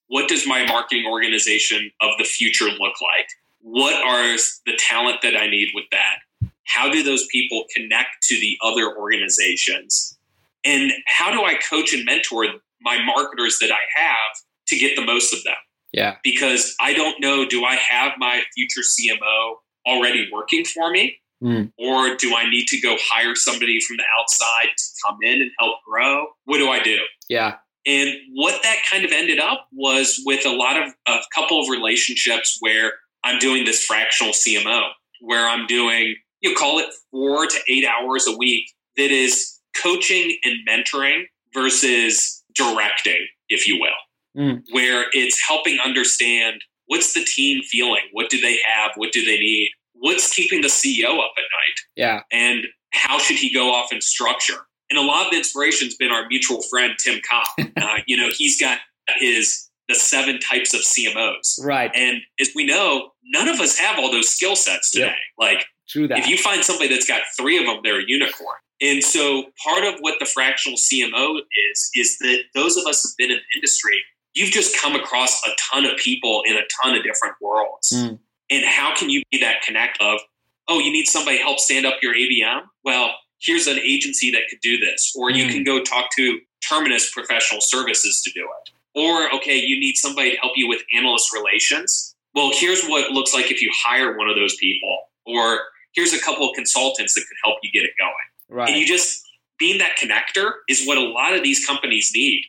what 0.08 0.28
does 0.28 0.48
my 0.48 0.66
marketing 0.66 1.06
organization 1.06 1.92
of 2.02 2.12
the 2.18 2.24
future 2.24 2.66
look 2.66 2.80
like? 3.02 3.28
What 3.62 3.96
are 3.96 4.38
the 4.66 4.78
talent 4.78 5.22
that 5.22 5.36
I 5.36 5.48
need 5.48 5.70
with 5.76 5.86
that? 5.92 6.50
How 6.66 6.90
do 6.92 7.04
those 7.04 7.28
people 7.32 7.66
connect 7.76 8.24
to 8.24 8.36
the 8.36 8.58
other 8.64 8.98
organizations? 8.98 10.18
And 10.66 10.92
how 11.06 11.32
do 11.32 11.44
I 11.44 11.56
coach 11.56 11.94
and 11.94 12.06
mentor 12.06 12.46
my 12.82 13.04
marketers 13.04 13.60
that 13.60 13.72
I 13.72 14.02
have 14.02 14.44
to 14.70 14.78
get 14.78 14.96
the 14.96 15.06
most 15.06 15.34
of 15.34 15.44
them. 15.44 15.56
Yeah. 15.92 16.16
Because 16.24 16.76
I 16.80 16.94
don't 16.94 17.20
know, 17.20 17.48
do 17.48 17.64
I 17.64 17.76
have 17.76 18.14
my 18.18 18.42
future 18.56 18.82
CMO 18.82 19.56
already 19.88 20.30
working 20.32 20.66
for 20.66 20.92
me? 20.92 21.18
Mm. 21.44 21.72
Or 21.78 22.16
do 22.16 22.36
I 22.36 22.50
need 22.50 22.68
to 22.68 22.82
go 22.82 22.96
hire 23.00 23.36
somebody 23.36 23.80
from 23.80 23.98
the 23.98 24.04
outside 24.20 24.70
to 24.78 24.84
come 25.08 25.18
in 25.24 25.42
and 25.42 25.52
help 25.58 25.78
grow? 25.88 26.28
What 26.46 26.58
do 26.58 26.70
I 26.70 26.84
do? 26.84 26.98
Yeah. 27.30 27.56
And 27.86 28.10
what 28.34 28.62
that 28.64 28.78
kind 28.92 29.06
of 29.06 29.12
ended 29.12 29.40
up 29.40 29.68
was 29.72 30.22
with 30.26 30.46
a 30.46 30.52
lot 30.52 30.82
of 30.82 30.94
a 31.08 31.20
couple 31.34 31.62
of 31.62 31.70
relationships 31.70 32.58
where 32.60 32.94
I'm 33.24 33.40
doing 33.40 33.66
this 33.66 33.84
fractional 33.84 34.34
CMO, 34.34 34.90
where 35.22 35.48
I'm 35.48 35.66
doing, 35.66 36.16
you 36.42 36.56
call 36.56 36.80
it 36.80 36.88
four 37.12 37.48
to 37.48 37.60
eight 37.70 37.86
hours 37.86 38.28
a 38.28 38.36
week 38.38 38.72
that 38.98 39.12
is 39.12 39.60
coaching 39.82 40.38
and 40.44 40.56
mentoring 40.68 41.24
versus 41.54 42.44
directing, 42.54 43.28
if 43.48 43.68
you 43.68 43.80
will, 43.80 43.90
mm. 44.38 44.62
where 44.72 45.06
it's 45.12 45.40
helping 45.48 45.80
understand 45.80 46.62
what's 46.88 47.14
the 47.14 47.24
team 47.24 47.62
feeling? 47.64 48.02
What 48.12 48.30
do 48.30 48.40
they 48.40 48.60
have? 48.68 48.92
What 48.96 49.12
do 49.12 49.24
they 49.24 49.38
need? 49.38 49.70
What's 49.94 50.34
keeping 50.34 50.62
the 50.62 50.68
CEO 50.68 51.20
up 51.20 51.34
at 51.38 51.44
night? 51.44 51.80
Yeah. 51.96 52.22
And 52.32 52.66
how 52.94 53.20
should 53.20 53.38
he 53.38 53.54
go 53.54 53.72
off 53.72 53.92
and 53.92 54.02
structure? 54.02 54.66
And 54.90 54.98
a 54.98 55.04
lot 55.04 55.26
of 55.26 55.32
the 55.32 55.38
inspiration's 55.38 55.96
been 55.96 56.12
our 56.12 56.26
mutual 56.28 56.62
friend, 56.64 56.94
Tim 57.04 57.20
Kopp. 57.30 57.48
uh, 57.78 57.98
you 58.08 58.18
know, 58.18 58.30
he's 58.36 58.60
got 58.60 58.80
his 59.20 59.70
the 59.88 59.96
seven 59.96 60.40
types 60.40 60.74
of 60.74 60.82
CMOs. 60.82 61.64
Right. 61.64 61.92
And 61.96 62.22
as 62.40 62.52
we 62.56 62.66
know, 62.66 63.10
none 63.26 63.48
of 63.48 63.60
us 63.60 63.78
have 63.78 63.98
all 63.98 64.12
those 64.12 64.30
skill 64.30 64.56
sets 64.56 64.92
today. 64.92 65.16
Like, 65.38 65.66
True 65.90 66.08
that. 66.08 66.20
if 66.20 66.28
you 66.28 66.38
find 66.38 66.64
somebody 66.64 66.90
that's 66.90 67.08
got 67.08 67.22
three 67.36 67.58
of 67.58 67.66
them, 67.66 67.78
they're 67.84 68.00
a 68.00 68.06
unicorn. 68.06 68.58
And 68.82 69.04
so 69.04 69.46
part 69.64 69.84
of 69.84 69.96
what 70.00 70.16
the 70.20 70.26
fractional 70.26 70.78
CMO 70.78 71.40
is, 71.72 71.90
is 71.96 72.18
that 72.20 72.44
those 72.54 72.78
of 72.78 72.86
us 72.86 73.04
who've 73.04 73.18
been 73.18 73.32
in 73.32 73.38
the 73.38 73.58
industry, 73.58 74.00
you've 74.34 74.52
just 74.52 74.80
come 74.80 74.96
across 74.96 75.42
a 75.46 75.52
ton 75.72 75.86
of 75.86 75.98
people 75.98 76.44
in 76.46 76.56
a 76.56 76.62
ton 76.82 76.96
of 76.96 77.04
different 77.04 77.36
worlds. 77.42 77.92
Mm. 77.94 78.20
And 78.50 78.66
how 78.66 78.96
can 78.96 79.10
you 79.10 79.22
be 79.32 79.40
that 79.40 79.62
connect 79.62 80.02
of, 80.02 80.20
oh, 80.68 80.80
you 80.80 80.92
need 80.92 81.06
somebody 81.06 81.38
to 81.38 81.44
help 81.44 81.60
stand 81.60 81.86
up 81.86 81.96
your 82.02 82.14
ABM? 82.14 82.62
Well, 82.84 83.12
here's 83.40 83.68
an 83.68 83.80
agency 83.80 84.32
that 84.32 84.44
could 84.50 84.60
do 84.62 84.78
this. 84.78 85.14
Or 85.18 85.30
you 85.30 85.46
mm. 85.46 85.52
can 85.52 85.64
go 85.64 85.84
talk 85.84 86.10
to 86.18 86.40
Terminus 86.68 87.12
Professional 87.12 87.62
Services 87.62 88.22
to 88.24 88.32
do 88.32 88.42
it. 88.42 88.72
Or, 89.00 89.34
okay, 89.36 89.58
you 89.58 89.80
need 89.80 89.96
somebody 89.96 90.32
to 90.32 90.38
help 90.38 90.54
you 90.56 90.68
with 90.68 90.82
analyst 90.96 91.34
relations. 91.34 92.16
Well, 92.34 92.52
here's 92.54 92.84
what 92.86 93.06
it 93.06 93.12
looks 93.12 93.34
like 93.34 93.52
if 93.52 93.62
you 93.62 93.72
hire 93.74 94.18
one 94.18 94.30
of 94.30 94.36
those 94.36 94.56
people 94.56 94.98
or 95.26 95.60
here's 95.94 96.14
a 96.14 96.20
couple 96.20 96.50
of 96.50 96.56
consultants 96.56 97.14
that 97.14 97.22
could 97.22 97.38
help 97.44 97.58
you 97.64 97.72
get 97.72 97.84
it 97.84 97.92
going. 98.00 98.60
Right. 98.60 98.70
And 98.70 98.78
you 98.78 98.86
just 98.86 99.24
being 99.58 99.78
that 99.80 99.98
connector 99.98 100.52
is 100.68 100.86
what 100.86 100.98
a 100.98 101.02
lot 101.02 101.34
of 101.34 101.44
these 101.44 101.66
companies 101.66 102.12
need. 102.14 102.44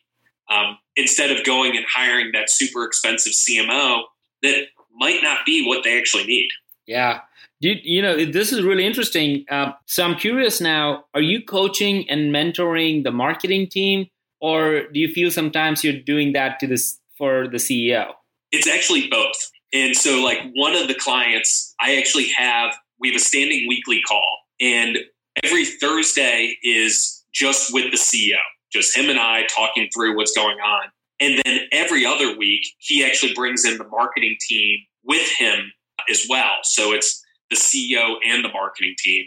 Um, 0.51 0.79
instead 0.97 1.31
of 1.31 1.45
going 1.45 1.77
and 1.77 1.87
hiring 1.89 2.33
that 2.33 2.51
super 2.51 2.85
expensive 2.85 3.33
CMO 3.33 4.03
that 4.43 4.65
might 4.93 5.23
not 5.23 5.47
be 5.47 5.67
what 5.67 5.85
they 5.85 5.99
actually 5.99 6.25
need. 6.25 6.49
Yeah. 6.87 7.21
You, 7.61 7.77
you 7.83 8.03
know, 8.03 8.25
this 8.25 8.53
is 8.53 8.63
really 8.63 8.87
interesting. 8.87 9.45
Uh, 9.51 9.73
so 9.87 10.05
I'm 10.05 10.17
curious 10.17 10.61
now 10.61 11.05
are 11.15 11.21
you 11.21 11.45
coaching 11.45 12.09
and 12.09 12.35
mentoring 12.35 13.05
the 13.05 13.11
marketing 13.11 13.69
team, 13.69 14.07
or 14.41 14.89
do 14.93 14.99
you 14.99 15.09
feel 15.09 15.31
sometimes 15.31 15.85
you're 15.85 16.01
doing 16.01 16.33
that 16.33 16.59
to 16.61 16.67
this 16.67 16.99
for 17.17 17.47
the 17.49 17.59
CEO? 17.59 18.13
It's 18.51 18.67
actually 18.67 19.09
both. 19.09 19.51
And 19.73 19.95
so, 19.95 20.23
like, 20.25 20.39
one 20.55 20.75
of 20.75 20.89
the 20.89 20.95
clients, 20.95 21.75
I 21.81 21.97
actually 21.97 22.29
have, 22.37 22.75
we 22.99 23.11
have 23.11 23.17
a 23.17 23.25
standing 23.25 23.69
weekly 23.69 24.01
call, 24.09 24.39
and 24.61 24.99
every 25.45 25.65
Thursday 25.65 26.57
is 26.63 27.25
just 27.33 27.73
with 27.73 27.93
the 27.93 27.97
CEO, 27.97 28.39
just 28.73 28.97
him 28.97 29.11
and 29.11 29.19
I 29.19 29.47
talking 29.47 29.89
through 29.95 30.17
what's 30.17 30.33
going 30.33 30.59
on. 30.59 30.85
And 31.21 31.41
then 31.45 31.61
every 31.71 32.07
other 32.07 32.37
week, 32.37 32.65
he 32.79 33.05
actually 33.05 33.35
brings 33.35 33.65
in 33.65 33.77
the 33.77 33.87
marketing 33.89 34.37
team 34.49 34.81
with 35.05 35.29
him 35.39 35.73
as 36.11 36.27
well. 36.29 36.55
So 36.63 36.93
it's 36.93 37.23
the 37.51 37.57
CEO 37.57 38.15
and 38.25 38.45
the 38.45 38.49
marketing 38.49 38.95
team. 38.99 39.27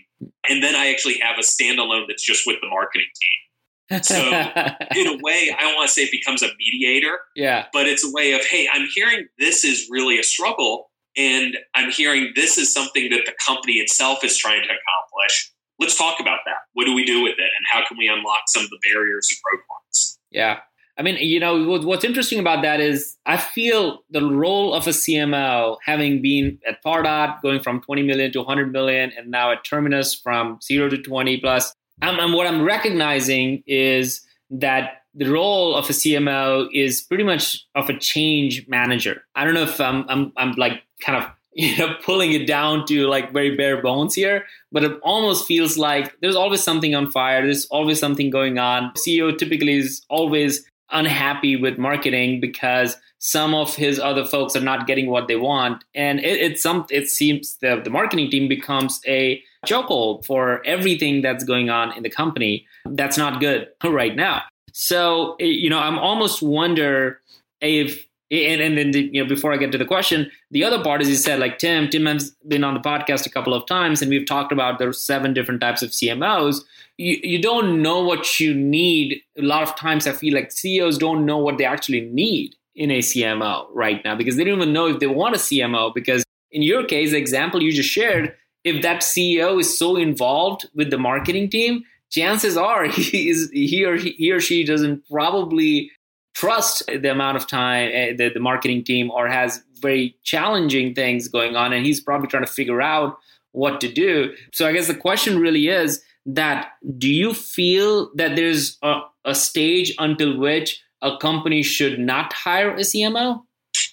And 0.49 0.63
then 0.63 0.75
I 0.75 0.89
actually 0.89 1.19
have 1.19 1.37
a 1.37 1.41
standalone 1.41 2.05
that's 2.07 2.25
just 2.25 2.47
with 2.47 2.57
the 2.61 2.67
marketing 2.67 3.07
team. 3.21 4.01
So 4.01 4.15
in 4.95 5.07
a 5.07 5.17
way, 5.21 5.55
I 5.57 5.61
don't 5.61 5.75
want 5.75 5.87
to 5.87 5.93
say 5.93 6.03
it 6.03 6.11
becomes 6.11 6.41
a 6.41 6.47
mediator. 6.57 7.19
Yeah. 7.35 7.65
But 7.73 7.87
it's 7.87 8.05
a 8.05 8.11
way 8.11 8.31
of, 8.33 8.43
hey, 8.45 8.67
I'm 8.73 8.87
hearing 8.93 9.27
this 9.37 9.63
is 9.63 9.87
really 9.91 10.19
a 10.19 10.23
struggle. 10.23 10.89
And 11.15 11.57
I'm 11.75 11.91
hearing 11.91 12.31
this 12.35 12.57
is 12.57 12.73
something 12.73 13.09
that 13.11 13.25
the 13.25 13.33
company 13.45 13.73
itself 13.73 14.23
is 14.23 14.35
trying 14.37 14.61
to 14.63 14.67
accomplish. 14.67 15.53
Let's 15.83 15.97
talk 15.97 16.21
about 16.21 16.39
that. 16.45 16.55
What 16.71 16.85
do 16.85 16.95
we 16.95 17.03
do 17.03 17.21
with 17.21 17.33
it? 17.33 17.41
And 17.57 17.65
how 17.69 17.85
can 17.85 17.97
we 17.97 18.07
unlock 18.07 18.43
some 18.47 18.63
of 18.63 18.69
the 18.69 18.79
barriers 18.89 19.27
and 19.29 19.59
roadblocks? 19.59 20.17
Yeah. 20.31 20.59
I 20.97 21.01
mean, 21.01 21.17
you 21.17 21.41
know, 21.41 21.77
what's 21.81 22.05
interesting 22.05 22.39
about 22.39 22.61
that 22.61 22.79
is 22.79 23.17
I 23.25 23.35
feel 23.35 24.03
the 24.09 24.23
role 24.23 24.73
of 24.73 24.87
a 24.87 24.91
CMO, 24.91 25.77
having 25.83 26.21
been 26.21 26.57
at 26.65 26.81
Pardot, 26.81 27.41
going 27.41 27.59
from 27.59 27.81
20 27.81 28.03
million 28.03 28.31
to 28.31 28.39
100 28.39 28.71
million, 28.71 29.11
and 29.17 29.29
now 29.29 29.51
at 29.51 29.65
Terminus 29.65 30.15
from 30.15 30.57
zero 30.63 30.87
to 30.87 30.97
20 30.97 31.41
plus. 31.41 31.75
Um, 32.01 32.11
I'm, 32.11 32.19
I'm, 32.19 32.33
what 32.33 32.47
I'm 32.47 32.63
recognizing 32.63 33.61
is 33.67 34.25
that 34.51 35.01
the 35.13 35.29
role 35.29 35.75
of 35.75 35.89
a 35.89 35.93
CMO 35.93 36.69
is 36.73 37.01
pretty 37.01 37.25
much 37.25 37.65
of 37.75 37.89
a 37.89 37.97
change 37.97 38.65
manager. 38.69 39.23
I 39.35 39.43
don't 39.43 39.53
know 39.53 39.63
if 39.63 39.81
I'm, 39.81 40.05
I'm, 40.07 40.31
I'm 40.37 40.53
like 40.53 40.83
kind 41.01 41.21
of 41.21 41.29
you 41.55 41.77
know 41.77 41.95
pulling 42.03 42.33
it 42.33 42.47
down 42.47 42.85
to 42.85 43.07
like 43.07 43.31
very 43.31 43.55
bare 43.55 43.81
bones 43.81 44.15
here 44.15 44.45
but 44.71 44.83
it 44.83 44.99
almost 45.03 45.45
feels 45.45 45.77
like 45.77 46.15
there's 46.19 46.35
always 46.35 46.63
something 46.63 46.95
on 46.95 47.09
fire 47.11 47.43
there's 47.43 47.65
always 47.67 47.99
something 47.99 48.29
going 48.29 48.57
on. 48.57 48.91
Ceo 48.93 49.37
typically 49.37 49.73
is 49.77 50.01
always 50.09 50.65
unhappy 50.91 51.55
with 51.55 51.77
marketing 51.77 52.39
because 52.39 52.97
some 53.19 53.53
of 53.53 53.75
his 53.75 53.99
other 53.99 54.25
folks 54.25 54.55
are 54.55 54.61
not 54.61 54.85
getting 54.85 55.07
what 55.07 55.27
they 55.27 55.35
want 55.35 55.83
and 55.93 56.19
it, 56.19 56.39
it's 56.41 56.61
some 56.61 56.85
it 56.89 57.07
seems 57.07 57.57
the, 57.61 57.79
the 57.83 57.89
marketing 57.89 58.29
team 58.29 58.47
becomes 58.47 58.99
a 59.07 59.41
chokehold 59.65 60.25
for 60.25 60.65
everything 60.65 61.21
that's 61.21 61.43
going 61.43 61.69
on 61.69 61.95
in 61.95 62.03
the 62.03 62.09
company 62.09 62.65
that's 62.89 63.17
not 63.17 63.39
good 63.39 63.69
right 63.85 64.15
now. 64.15 64.41
So 64.73 65.35
eh, 65.39 65.45
you 65.45 65.69
know 65.69 65.79
i'm 65.79 65.99
almost 65.99 66.41
wonder 66.41 67.21
if 67.61 68.05
and, 68.33 68.61
and 68.61 68.77
then 68.77 68.91
the, 68.91 69.09
you 69.13 69.21
know 69.21 69.27
before 69.27 69.53
i 69.53 69.57
get 69.57 69.71
to 69.71 69.77
the 69.77 69.85
question 69.85 70.29
the 70.51 70.63
other 70.63 70.83
part 70.83 71.01
is 71.01 71.09
you 71.09 71.15
said 71.15 71.39
like 71.39 71.59
tim 71.59 71.89
tim 71.89 72.05
has 72.05 72.31
been 72.47 72.63
on 72.63 72.73
the 72.73 72.79
podcast 72.79 73.25
a 73.25 73.29
couple 73.29 73.53
of 73.53 73.65
times 73.65 74.01
and 74.01 74.09
we've 74.09 74.25
talked 74.25 74.51
about 74.51 74.79
there's 74.79 74.99
seven 74.99 75.33
different 75.33 75.61
types 75.61 75.81
of 75.83 75.91
cmos 75.91 76.61
you, 76.97 77.19
you 77.23 77.41
don't 77.41 77.81
know 77.81 78.03
what 78.03 78.39
you 78.39 78.53
need. 78.53 79.21
A 79.37 79.41
lot 79.41 79.63
of 79.63 79.75
times 79.75 80.07
i 80.07 80.11
feel 80.11 80.33
like 80.33 80.51
ceos 80.51 80.97
don't 80.97 81.25
know 81.25 81.37
what 81.37 81.57
they 81.57 81.65
actually 81.65 82.01
need 82.01 82.55
in 82.75 82.89
a 82.91 82.99
cmo 82.99 83.67
right 83.71 84.03
now 84.03 84.15
because 84.15 84.35
they 84.35 84.43
don't 84.43 84.57
even 84.57 84.73
know 84.73 84.87
if 84.87 84.99
they 84.99 85.07
want 85.07 85.35
a 85.35 85.39
cmo 85.39 85.93
because 85.93 86.23
in 86.51 86.63
your 86.63 86.83
case 86.85 87.11
the 87.11 87.17
example 87.17 87.61
you 87.61 87.71
just 87.71 87.89
shared 87.89 88.35
if 88.63 88.81
that 88.81 89.01
ceo 89.01 89.59
is 89.59 89.77
so 89.77 89.95
involved 89.95 90.67
with 90.73 90.89
the 90.89 90.97
marketing 90.97 91.49
team 91.49 91.83
chances 92.09 92.57
are 92.57 92.85
he 92.89 93.29
is 93.29 93.49
he 93.51 93.85
or 93.85 93.95
he, 93.95 94.11
he 94.11 94.31
or 94.31 94.39
she 94.39 94.63
doesn't 94.63 95.07
probably 95.07 95.91
trust 96.33 96.83
the 96.87 97.11
amount 97.11 97.37
of 97.37 97.47
time 97.47 97.89
uh, 97.89 98.15
the, 98.17 98.31
the 98.33 98.39
marketing 98.39 98.83
team 98.83 99.11
or 99.11 99.27
has 99.27 99.63
very 99.79 100.17
challenging 100.23 100.93
things 100.93 101.27
going 101.27 101.55
on 101.55 101.73
and 101.73 101.85
he's 101.85 101.99
probably 101.99 102.27
trying 102.27 102.45
to 102.45 102.51
figure 102.51 102.81
out 102.81 103.17
what 103.51 103.79
to 103.81 103.91
do 103.91 104.33
so 104.51 104.67
i 104.67 104.71
guess 104.71 104.87
the 104.87 104.95
question 104.95 105.39
really 105.39 105.67
is 105.67 106.03
that 106.25 106.71
do 106.97 107.09
you 107.09 107.33
feel 107.33 108.13
that 108.15 108.35
there's 108.35 108.77
a, 108.81 109.01
a 109.25 109.35
stage 109.35 109.93
until 109.99 110.37
which 110.37 110.81
a 111.01 111.17
company 111.17 111.61
should 111.61 111.99
not 111.99 112.31
hire 112.33 112.71
a 112.71 112.79
cmo 112.79 113.41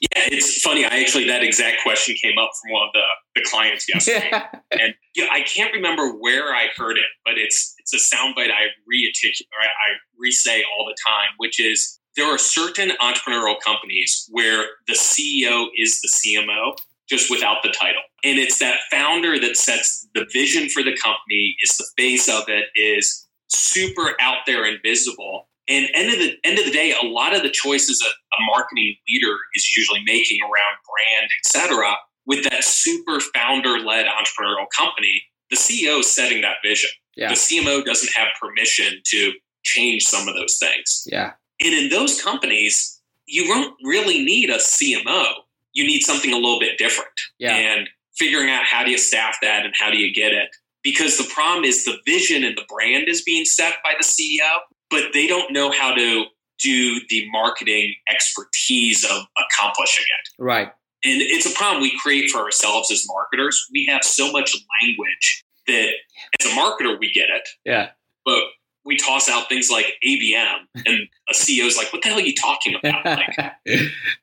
yeah, 0.01 0.09
it's 0.33 0.61
funny. 0.63 0.85
I 0.85 1.01
actually 1.01 1.27
that 1.27 1.43
exact 1.43 1.83
question 1.83 2.15
came 2.21 2.39
up 2.39 2.51
from 2.61 2.73
one 2.73 2.89
of 2.89 2.93
the, 2.95 3.41
the 3.41 3.47
clients 3.49 3.87
yesterday, 3.95 4.29
yeah. 4.33 4.47
and 4.71 4.95
you 5.15 5.25
know, 5.25 5.31
I 5.31 5.43
can't 5.43 5.73
remember 5.75 6.13
where 6.13 6.55
I 6.55 6.69
heard 6.77 6.97
it, 6.97 7.05
but 7.25 7.35
it's 7.37 7.75
it's 7.79 7.93
a 7.93 8.17
soundbite 8.17 8.51
I 8.51 8.69
re-articulate, 8.87 9.47
I 9.53 9.97
re-say 10.19 10.63
all 10.77 10.87
the 10.87 10.97
time, 11.07 11.29
which 11.37 11.61
is 11.61 12.00
there 12.17 12.27
are 12.27 12.39
certain 12.39 12.93
entrepreneurial 13.01 13.57
companies 13.65 14.29
where 14.31 14.67
the 14.87 14.95
CEO 14.95 15.67
is 15.77 16.01
the 16.01 16.09
CMO 16.09 16.77
just 17.09 17.31
without 17.31 17.63
the 17.63 17.71
title. 17.71 18.03
And 18.23 18.39
it's 18.39 18.59
that 18.59 18.81
founder 18.91 19.39
that 19.39 19.57
sets 19.57 20.07
the 20.15 20.27
vision 20.33 20.69
for 20.69 20.83
the 20.83 20.97
company, 20.97 21.57
is 21.63 21.77
the 21.77 21.87
face 21.97 22.29
of 22.29 22.45
it, 22.49 22.67
is 22.77 23.27
super 23.49 24.15
out 24.21 24.39
there 24.47 24.65
and 24.65 24.79
visible. 24.85 25.49
And 25.69 25.89
end 25.95 26.13
of 26.13 26.19
the 26.19 26.37
end 26.45 26.59
of 26.59 26.65
the 26.65 26.71
day, 26.71 26.95
a 27.01 27.07
lot 27.07 27.35
of 27.35 27.43
the 27.43 27.51
choices 27.51 28.03
a, 28.03 28.09
a 28.09 28.47
marketing 28.47 28.95
leader 29.09 29.37
is 29.55 29.77
usually 29.77 30.03
making 30.05 30.39
around 30.43 30.77
brand, 30.87 31.31
etc., 31.45 31.97
with 32.27 32.45
that 32.45 32.63
super 32.63 33.19
founder-led 33.35 34.07
entrepreneurial 34.07 34.67
company, 34.77 35.23
the 35.51 35.57
CEO 35.57 36.01
is 36.01 36.15
setting 36.15 36.43
that 36.43 36.57
vision. 36.65 36.91
Yeah. 37.17 37.29
The 37.29 37.35
CMO 37.35 37.85
doesn't 37.85 38.13
have 38.15 38.29
permission 38.41 39.01
to 39.07 39.33
change 39.65 40.05
some 40.05 40.29
of 40.29 40.35
those 40.35 40.59
things. 40.59 41.03
Yeah. 41.07 41.33
And 41.63 41.75
in 41.75 41.89
those 41.91 42.21
companies, 42.21 43.01
you 43.27 43.47
don't 43.47 43.75
really 43.85 44.25
need 44.25 44.51
a 44.51 44.57
CMO. 44.57 45.25
You 45.73 45.87
need 45.87 46.01
something 46.01 46.33
a 46.33 46.37
little 46.37 46.59
bit 46.59 46.79
different. 46.79 47.11
Yeah. 47.39 47.55
And 47.55 47.89
figuring 48.17 48.51
out 48.51 48.65
how 48.65 48.85
do 48.85 48.91
you 48.91 48.99
staff 48.99 49.37
that 49.43 49.65
and 49.65 49.75
how 49.79 49.91
do 49.91 49.97
you 49.97 50.13
get 50.13 50.33
it. 50.33 50.49
Because 50.83 51.19
the 51.19 51.31
problem 51.33 51.65
is 51.65 51.85
the 51.85 51.99
vision 52.07 52.43
and 52.43 52.57
the 52.57 52.65
brand 52.69 53.09
is 53.09 53.23
being 53.23 53.45
set 53.45 53.75
by 53.85 53.93
the 53.99 54.05
CEO, 54.05 54.49
but 54.89 55.13
they 55.13 55.27
don't 55.27 55.53
know 55.53 55.71
how 55.71 55.95
to 55.95 56.25
do 56.59 57.01
the 57.09 57.29
marketing 57.31 57.95
expertise 58.09 59.05
of 59.05 59.23
accomplishing 59.39 60.05
it. 60.05 60.43
Right. 60.43 60.73
And 61.05 61.23
it's 61.23 61.47
a 61.47 61.55
problem 61.55 61.83
we 61.83 61.99
create 61.99 62.31
for 62.31 62.41
ourselves 62.41 62.91
as 62.91 63.07
marketers. 63.07 63.67
We 63.73 63.87
have 63.87 64.05
so 64.05 64.31
much 64.33 64.55
language 64.83 65.45
that 65.67 65.91
as 66.39 66.47
a 66.47 66.55
marketer, 66.55 66.99
we 66.99 67.11
get 67.13 67.31
it. 67.31 67.49
Yeah. 67.65 67.91
But 68.25 68.43
we 68.85 68.97
toss 68.97 69.29
out 69.29 69.49
things 69.49 69.71
like 69.71 69.95
ABM, 70.07 70.67
and 70.87 71.09
a 71.29 71.35
CEO 71.35 71.67
is 71.67 71.77
like, 71.77 71.93
"What 71.93 72.03
the 72.03 72.09
hell 72.09 72.19
are 72.19 72.23
you 72.23 72.35
talking 72.35 72.75
about? 72.75 73.05
Like, 73.05 73.55
yeah, 73.65 73.83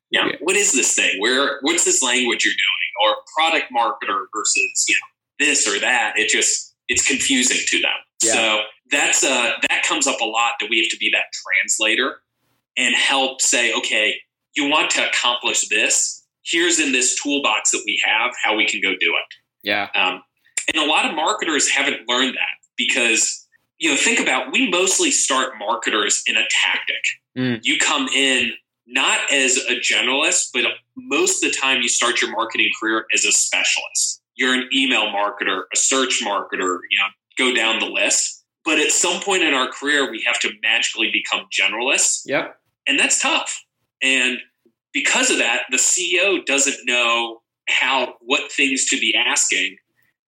yeah, 0.09 0.31
what 0.39 0.55
is 0.55 0.73
this 0.73 0.95
thing? 0.95 1.19
Where 1.19 1.59
what's 1.61 1.85
this 1.85 2.01
language 2.01 2.45
you're 2.45 2.53
doing? 2.53 2.87
Or 3.03 3.17
product 3.35 3.71
marketer 3.71 4.25
versus 4.33 4.85
you 4.87 4.95
know 4.95 5.45
this 5.45 5.67
or 5.67 5.79
that? 5.79 6.13
It 6.15 6.29
just 6.29 6.75
it's 6.87 7.05
confusing 7.05 7.59
to 7.67 7.81
them. 7.81 7.91
Yeah. 8.23 8.33
So 8.33 8.59
that's 8.89 9.23
uh 9.23 9.51
that 9.69 9.83
comes 9.83 10.07
up 10.07 10.19
a 10.21 10.25
lot 10.25 10.53
that 10.59 10.69
we 10.69 10.79
have 10.79 10.89
to 10.89 10.97
be 10.97 11.11
that 11.13 11.25
translator 11.33 12.21
and 12.77 12.95
help 12.95 13.41
say, 13.41 13.73
okay, 13.73 14.15
you 14.55 14.69
want 14.69 14.89
to 14.91 15.07
accomplish 15.07 15.67
this. 15.67 16.25
Here's 16.43 16.79
in 16.79 16.91
this 16.93 17.21
toolbox 17.21 17.71
that 17.71 17.83
we 17.85 18.01
have 18.05 18.31
how 18.41 18.55
we 18.55 18.65
can 18.65 18.81
go 18.81 18.91
do 18.91 19.13
it. 19.13 19.35
Yeah. 19.63 19.89
Um, 19.95 20.21
and 20.73 20.83
a 20.83 20.87
lot 20.87 21.05
of 21.05 21.15
marketers 21.15 21.69
haven't 21.69 22.07
learned 22.07 22.35
that 22.35 22.67
because 22.77 23.46
you 23.87 23.93
know, 23.93 23.99
think 24.01 24.19
about 24.19 24.51
we 24.51 24.69
mostly 24.69 25.11
start 25.11 25.53
marketers 25.57 26.21
in 26.27 26.35
a 26.35 26.43
tactic. 26.49 27.03
Mm. 27.37 27.59
You 27.63 27.77
come 27.79 28.09
in 28.09 28.51
not 28.85 29.31
as 29.31 29.57
a 29.69 29.75
generalist, 29.79 30.49
but 30.53 30.65
most 30.97 31.41
of 31.41 31.49
the 31.49 31.57
time 31.57 31.81
you 31.81 31.87
start 31.87 32.21
your 32.21 32.29
marketing 32.31 32.69
career 32.77 33.05
as 33.13 33.23
a 33.23 33.31
specialist. 33.31 34.21
You're 34.35 34.53
an 34.53 34.67
email 34.75 35.07
marketer, 35.07 35.63
a 35.73 35.77
search 35.77 36.21
marketer, 36.21 36.79
you 36.89 36.97
know, 36.99 37.07
go 37.37 37.55
down 37.55 37.79
the 37.79 37.85
list. 37.85 38.43
But 38.65 38.77
at 38.77 38.91
some 38.91 39.21
point 39.21 39.43
in 39.43 39.53
our 39.53 39.69
career, 39.69 40.11
we 40.11 40.21
have 40.27 40.39
to 40.41 40.51
magically 40.61 41.09
become 41.13 41.47
generalists. 41.49 42.23
Yep. 42.25 42.59
And 42.87 42.99
that's 42.99 43.21
tough. 43.21 43.63
And 44.03 44.39
because 44.93 45.31
of 45.31 45.37
that, 45.37 45.63
the 45.71 45.77
CEO 45.77 46.45
doesn't 46.45 46.77
know 46.83 47.41
how 47.69 48.15
what 48.19 48.51
things 48.51 48.85
to 48.87 48.99
be 48.99 49.15
asking 49.15 49.77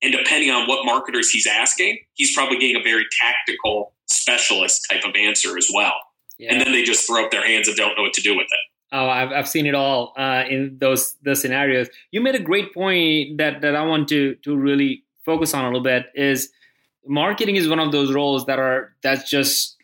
and 0.02 0.14
depending 0.14 0.50
on 0.52 0.68
what 0.68 0.86
marketers 0.86 1.30
he's 1.30 1.48
asking, 1.48 2.00
he's 2.14 2.34
probably 2.34 2.58
getting 2.58 2.76
a 2.76 2.84
very 2.84 3.06
tactical 3.22 3.94
specialist 4.06 4.86
type 4.90 5.04
of 5.04 5.16
answer 5.16 5.58
as 5.58 5.70
well. 5.74 5.96
Yeah. 6.38 6.54
And 6.54 6.62
then 6.62 6.72
they 6.72 6.84
just 6.84 7.06
throw 7.06 7.26
up 7.26 7.32
their 7.32 7.46
hands 7.46 7.68
and 7.68 7.76
don't 7.76 7.96
know 7.98 8.04
what 8.04 8.14
to 8.14 8.22
do 8.22 8.36
with 8.36 8.46
it. 8.46 8.60
Oh, 8.92 9.08
I've, 9.08 9.32
I've 9.32 9.48
seen 9.48 9.66
it 9.66 9.76
all 9.76 10.14
uh, 10.18 10.46
in 10.50 10.78
those 10.80 11.16
those 11.22 11.42
scenarios. 11.42 11.90
You 12.12 12.22
made 12.22 12.36
a 12.36 12.40
great 12.40 12.74
point 12.74 13.38
that 13.38 13.62
that 13.62 13.76
I 13.76 13.84
want 13.84 14.08
to 14.10 14.36
to 14.36 14.56
really 14.56 15.04
focus 15.26 15.54
on 15.54 15.64
a 15.64 15.68
little 15.68 15.84
bit. 15.84 16.08
Is 16.16 16.50
marketing 17.06 17.56
is 17.56 17.68
one 17.68 17.80
of 17.80 17.92
those 17.92 18.12
roles 18.12 18.46
that 18.48 18.58
are 18.58 18.96
that's 19.04 19.30
just 19.30 19.78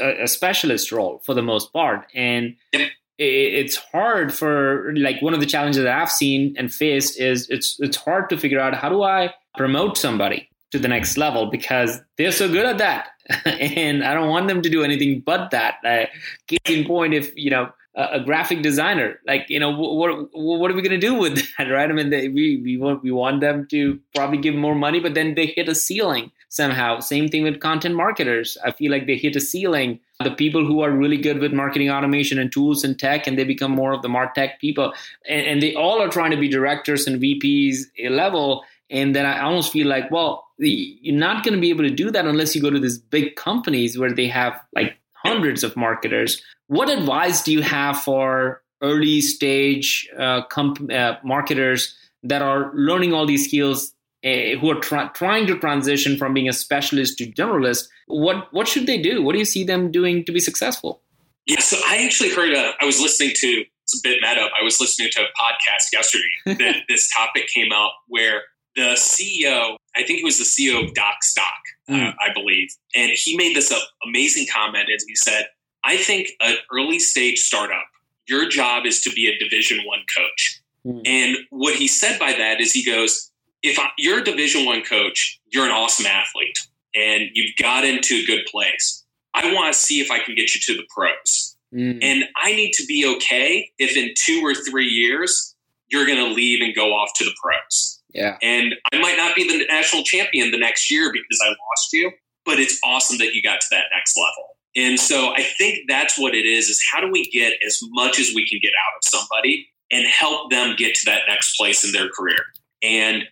a, 0.00 0.24
a 0.24 0.26
specialist 0.26 0.90
role 0.90 1.20
for 1.24 1.34
the 1.34 1.42
most 1.42 1.72
part, 1.72 2.06
and 2.14 2.56
it, 2.72 2.90
it's 3.18 3.76
hard 3.76 4.32
for 4.32 4.94
like 4.96 5.20
one 5.20 5.34
of 5.34 5.40
the 5.40 5.46
challenges 5.46 5.82
that 5.82 5.92
I've 5.92 6.10
seen 6.10 6.54
and 6.56 6.72
faced 6.72 7.20
is 7.20 7.48
it's 7.50 7.76
it's 7.80 7.96
hard 7.96 8.30
to 8.30 8.38
figure 8.38 8.60
out 8.60 8.74
how 8.74 8.88
do 8.88 9.02
I 9.02 9.34
promote 9.56 9.98
somebody 9.98 10.48
to 10.70 10.78
the 10.78 10.88
next 10.88 11.16
level 11.16 11.46
because 11.46 12.00
they're 12.16 12.32
so 12.32 12.48
good 12.48 12.66
at 12.66 12.78
that, 12.78 13.08
and 13.44 14.04
I 14.04 14.14
don't 14.14 14.28
want 14.28 14.48
them 14.48 14.62
to 14.62 14.68
do 14.68 14.84
anything 14.84 15.20
but 15.24 15.50
that. 15.50 15.76
Uh, 15.84 16.06
case 16.46 16.58
in 16.68 16.86
point, 16.86 17.14
if 17.14 17.32
you 17.36 17.50
know 17.50 17.70
a 17.94 18.20
graphic 18.20 18.62
designer 18.62 19.18
like 19.26 19.46
you 19.48 19.58
know 19.58 19.70
what 19.70 20.28
what 20.32 20.70
are 20.70 20.74
we 20.74 20.82
going 20.82 20.90
to 20.90 20.98
do 20.98 21.14
with 21.14 21.44
that 21.58 21.64
right? 21.64 21.90
I 21.90 21.92
mean 21.92 22.10
they, 22.10 22.28
we 22.28 22.60
we 22.62 22.76
want 22.76 23.02
we 23.02 23.10
want 23.10 23.40
them 23.40 23.66
to 23.70 23.98
probably 24.14 24.38
give 24.38 24.54
more 24.54 24.76
money 24.76 25.00
but 25.00 25.14
then 25.14 25.34
they 25.34 25.46
hit 25.46 25.68
a 25.68 25.74
ceiling 25.74 26.30
somehow. 26.48 27.00
Same 27.00 27.28
thing 27.28 27.42
with 27.42 27.60
content 27.60 27.94
marketers. 27.94 28.56
I 28.64 28.70
feel 28.70 28.90
like 28.90 29.06
they 29.06 29.16
hit 29.16 29.36
a 29.36 29.40
ceiling 29.40 30.00
the 30.24 30.30
people 30.32 30.66
who 30.66 30.80
are 30.80 30.90
really 30.90 31.16
good 31.16 31.38
with 31.38 31.52
marketing 31.52 31.90
automation 31.90 32.38
and 32.38 32.50
tools 32.50 32.82
and 32.82 32.98
tech 32.98 33.26
and 33.26 33.38
they 33.38 33.44
become 33.44 33.70
more 33.70 33.92
of 33.92 34.02
the 34.02 34.08
martech 34.08 34.58
people 34.60 34.92
and, 35.28 35.46
and 35.46 35.62
they 35.62 35.74
all 35.74 36.02
are 36.02 36.08
trying 36.08 36.32
to 36.32 36.36
be 36.36 36.48
directors 36.48 37.06
and 37.06 37.22
vps 37.22 37.84
level 38.10 38.64
and 38.90 39.14
then 39.14 39.24
i 39.24 39.40
almost 39.40 39.72
feel 39.72 39.86
like 39.86 40.10
well 40.10 40.48
you're 40.58 41.16
not 41.16 41.44
going 41.44 41.54
to 41.54 41.60
be 41.60 41.70
able 41.70 41.84
to 41.84 41.90
do 41.90 42.10
that 42.10 42.26
unless 42.26 42.54
you 42.54 42.60
go 42.60 42.70
to 42.70 42.80
these 42.80 42.98
big 42.98 43.36
companies 43.36 43.96
where 43.96 44.12
they 44.12 44.26
have 44.26 44.60
like 44.74 44.98
hundreds 45.24 45.64
of 45.64 45.76
marketers. 45.76 46.42
What 46.66 46.90
advice 46.90 47.42
do 47.42 47.52
you 47.52 47.62
have 47.62 48.00
for 48.00 48.62
early 48.82 49.20
stage 49.20 50.08
uh, 50.18 50.42
comp- 50.46 50.90
uh, 50.90 51.16
marketers 51.24 51.96
that 52.22 52.42
are 52.42 52.72
learning 52.74 53.12
all 53.12 53.26
these 53.26 53.46
skills 53.46 53.92
uh, 54.24 54.58
who 54.60 54.70
are 54.70 54.80
tra- 54.80 55.10
trying 55.14 55.46
to 55.46 55.58
transition 55.58 56.16
from 56.16 56.34
being 56.34 56.48
a 56.48 56.52
specialist 56.52 57.18
to 57.18 57.30
generalist? 57.30 57.88
What 58.06 58.52
what 58.52 58.68
should 58.68 58.86
they 58.86 59.00
do? 59.00 59.22
What 59.22 59.32
do 59.32 59.38
you 59.38 59.44
see 59.44 59.64
them 59.64 59.90
doing 59.90 60.24
to 60.24 60.32
be 60.32 60.40
successful? 60.40 61.02
Yeah, 61.46 61.60
so 61.60 61.78
I 61.86 62.04
actually 62.04 62.30
heard. 62.30 62.52
A, 62.52 62.72
I 62.80 62.84
was 62.84 63.00
listening 63.00 63.32
to 63.36 63.64
it's 63.84 63.98
a 63.98 64.02
bit 64.02 64.18
meta. 64.20 64.48
I 64.60 64.62
was 64.62 64.80
listening 64.80 65.08
to 65.12 65.22
a 65.22 65.26
podcast 65.40 65.92
yesterday 65.92 66.24
that 66.58 66.82
this 66.88 67.08
topic 67.16 67.48
came 67.48 67.72
out 67.72 67.92
where 68.06 68.42
the 68.76 68.94
CEO, 68.96 69.76
I 69.96 70.04
think 70.04 70.20
it 70.20 70.24
was 70.24 70.38
the 70.38 70.44
CEO 70.44 70.84
of 70.84 70.92
Docstoc, 70.92 71.42
mm. 71.88 72.08
uh, 72.08 72.12
I 72.20 72.32
believe, 72.34 72.68
and 72.94 73.10
he 73.14 73.36
made 73.36 73.56
this 73.56 73.72
uh, 73.72 73.78
amazing 74.06 74.46
comment 74.52 74.88
as 74.94 75.04
he 75.04 75.14
said, 75.16 75.46
"I 75.84 75.96
think 75.96 76.28
an 76.40 76.56
early 76.72 76.98
stage 76.98 77.38
startup, 77.38 77.86
your 78.28 78.48
job 78.48 78.84
is 78.84 79.00
to 79.02 79.10
be 79.10 79.26
a 79.28 79.38
Division 79.38 79.78
One 79.84 80.00
coach." 80.14 80.62
Mm. 80.86 81.02
And 81.06 81.36
what 81.50 81.74
he 81.74 81.88
said 81.88 82.18
by 82.18 82.32
that 82.32 82.60
is, 82.60 82.72
he 82.72 82.84
goes, 82.84 83.30
"If 83.68 83.78
I, 83.78 83.88
you're 83.98 84.20
a 84.20 84.24
Division 84.24 84.64
One 84.64 84.82
coach, 84.82 85.40
you're 85.52 85.64
an 85.64 85.70
awesome 85.70 86.06
athlete, 86.06 86.58
and 86.94 87.24
you've 87.34 87.54
got 87.60 87.84
into 87.84 88.14
a 88.14 88.26
good 88.26 88.46
place. 88.50 89.04
I 89.34 89.52
want 89.52 89.72
to 89.72 89.78
see 89.78 90.00
if 90.00 90.10
I 90.10 90.18
can 90.18 90.34
get 90.34 90.54
you 90.54 90.60
to 90.60 90.74
the 90.74 90.86
pros." 90.94 91.56
Mm. 91.74 91.98
And 92.02 92.24
I 92.42 92.54
need 92.54 92.72
to 92.72 92.86
be 92.86 93.04
okay 93.16 93.70
if 93.78 93.96
in 93.96 94.14
two 94.16 94.40
or 94.44 94.54
three 94.54 94.88
years 94.88 95.54
you're 95.88 96.06
going 96.06 96.18
to 96.18 96.32
leave 96.32 96.62
and 96.62 96.74
go 96.74 96.94
off 96.94 97.10
to 97.16 97.24
the 97.24 97.34
pros. 97.42 98.00
Yeah. 98.10 98.36
And 98.42 98.74
I 98.92 98.98
might 98.98 99.16
not 99.16 99.36
be 99.36 99.46
the 99.46 99.64
national 99.66 100.02
champion 100.02 100.50
the 100.50 100.58
next 100.58 100.90
year 100.90 101.12
because 101.12 101.38
I 101.42 101.48
lost 101.48 101.92
you, 101.92 102.10
but 102.44 102.58
it's 102.58 102.78
awesome 102.84 103.18
that 103.18 103.34
you 103.34 103.42
got 103.42 103.60
to 103.60 103.66
that 103.70 103.84
next 103.94 104.16
level. 104.16 104.56
And 104.76 104.98
so 104.98 105.34
I 105.34 105.42
think 105.42 105.80
that's 105.88 106.18
what 106.18 106.34
it 106.34 106.46
is 106.46 106.68
is 106.68 106.82
how 106.92 107.00
do 107.00 107.10
we 107.10 107.28
get 107.30 107.54
as 107.66 107.80
much 107.90 108.18
as 108.18 108.30
we 108.34 108.48
can 108.48 108.60
get 108.62 108.72
out 108.86 108.96
of 108.96 109.02
somebody 109.02 109.68
and 109.90 110.06
help 110.06 110.50
them 110.50 110.74
get 110.76 110.94
to 110.96 111.04
that 111.06 111.22
next 111.26 111.56
place 111.56 111.84
in 111.84 111.92
their 111.92 112.08
career. 112.10 112.44
And 112.82 113.24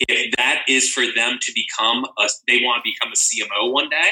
if 0.00 0.34
that 0.36 0.62
is 0.68 0.90
for 0.90 1.04
them 1.14 1.38
to 1.40 1.52
become 1.54 2.04
a 2.18 2.28
they 2.46 2.60
want 2.62 2.84
to 2.84 2.90
become 2.90 3.12
a 3.12 3.16
CMO 3.16 3.72
one 3.72 3.88
day, 3.88 4.10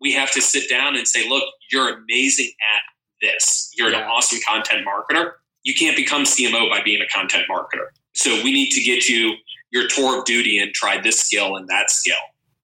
we 0.00 0.12
have 0.12 0.30
to 0.32 0.40
sit 0.42 0.68
down 0.68 0.96
and 0.96 1.06
say, 1.06 1.28
look, 1.28 1.44
you're 1.70 1.98
amazing 1.98 2.52
at 2.74 2.82
this. 3.20 3.70
You're 3.76 3.90
yeah. 3.90 4.02
an 4.02 4.04
awesome 4.04 4.38
content 4.46 4.86
marketer. 4.86 5.32
You 5.62 5.74
can't 5.74 5.96
become 5.96 6.24
CMO 6.24 6.68
by 6.68 6.82
being 6.84 7.00
a 7.00 7.06
content 7.06 7.44
marketer. 7.50 7.86
So 8.14 8.42
we 8.44 8.52
need 8.52 8.70
to 8.70 8.82
get 8.82 9.08
you 9.08 9.34
your 9.72 9.88
tour 9.88 10.18
of 10.18 10.24
duty 10.24 10.58
and 10.58 10.72
try 10.72 11.00
this 11.00 11.20
skill 11.20 11.56
and 11.56 11.66
that 11.68 11.90
skill. 11.90 12.16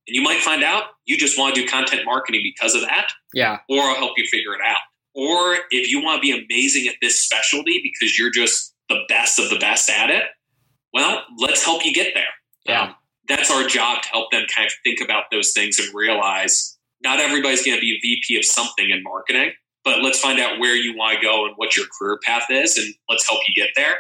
And 0.07 0.15
you 0.15 0.23
might 0.23 0.41
find 0.41 0.63
out 0.63 0.85
you 1.07 1.17
just 1.17 1.39
want 1.39 1.55
to 1.55 1.63
do 1.63 1.67
content 1.67 2.03
marketing 2.05 2.43
because 2.43 2.75
of 2.75 2.83
that. 2.83 3.09
Yeah. 3.35 3.59
Or 3.69 3.81
I'll 3.81 3.97
help 3.97 4.13
you 4.17 4.27
figure 4.31 4.53
it 4.53 4.61
out. 4.65 4.79
Or 5.15 5.57
if 5.71 5.91
you 5.91 6.03
want 6.03 6.19
to 6.19 6.21
be 6.21 6.31
amazing 6.31 6.87
at 6.89 6.95
this 7.03 7.21
specialty 7.21 7.81
because 7.83 8.19
you're 8.19 8.31
just 8.31 8.75
the 8.89 9.01
best 9.09 9.39
of 9.39 9.51
the 9.51 9.59
best 9.59 9.91
at 9.91 10.11
it, 10.11 10.25
well, 10.93 11.23
let's 11.39 11.65
help 11.65 11.85
you 11.85 11.93
get 11.93 12.13
there. 12.15 12.25
Yeah. 12.65 12.83
Um, 12.83 12.95
that's 13.29 13.51
our 13.51 13.67
job 13.67 14.03
to 14.03 14.09
help 14.09 14.31
them 14.31 14.45
kind 14.55 14.67
of 14.67 14.73
think 14.83 15.01
about 15.01 15.25
those 15.31 15.53
things 15.53 15.79
and 15.79 15.89
realize 15.95 16.77
not 17.03 17.21
everybody's 17.21 17.65
going 17.65 17.77
to 17.77 17.81
be 17.81 17.93
a 17.93 18.01
VP 18.01 18.39
of 18.39 18.45
something 18.45 18.91
in 18.91 19.03
marketing, 19.03 19.53
but 19.85 20.03
let's 20.03 20.21
find 20.21 20.39
out 20.41 20.59
where 20.59 20.75
you 20.75 20.97
want 20.97 21.19
to 21.19 21.25
go 21.25 21.47
and 21.47 21.55
what 21.57 21.77
your 21.77 21.87
career 21.99 22.19
path 22.25 22.47
is, 22.51 22.77
and 22.77 22.93
let's 23.09 23.29
help 23.29 23.41
you 23.49 23.55
get 23.55 23.71
there. 23.77 23.95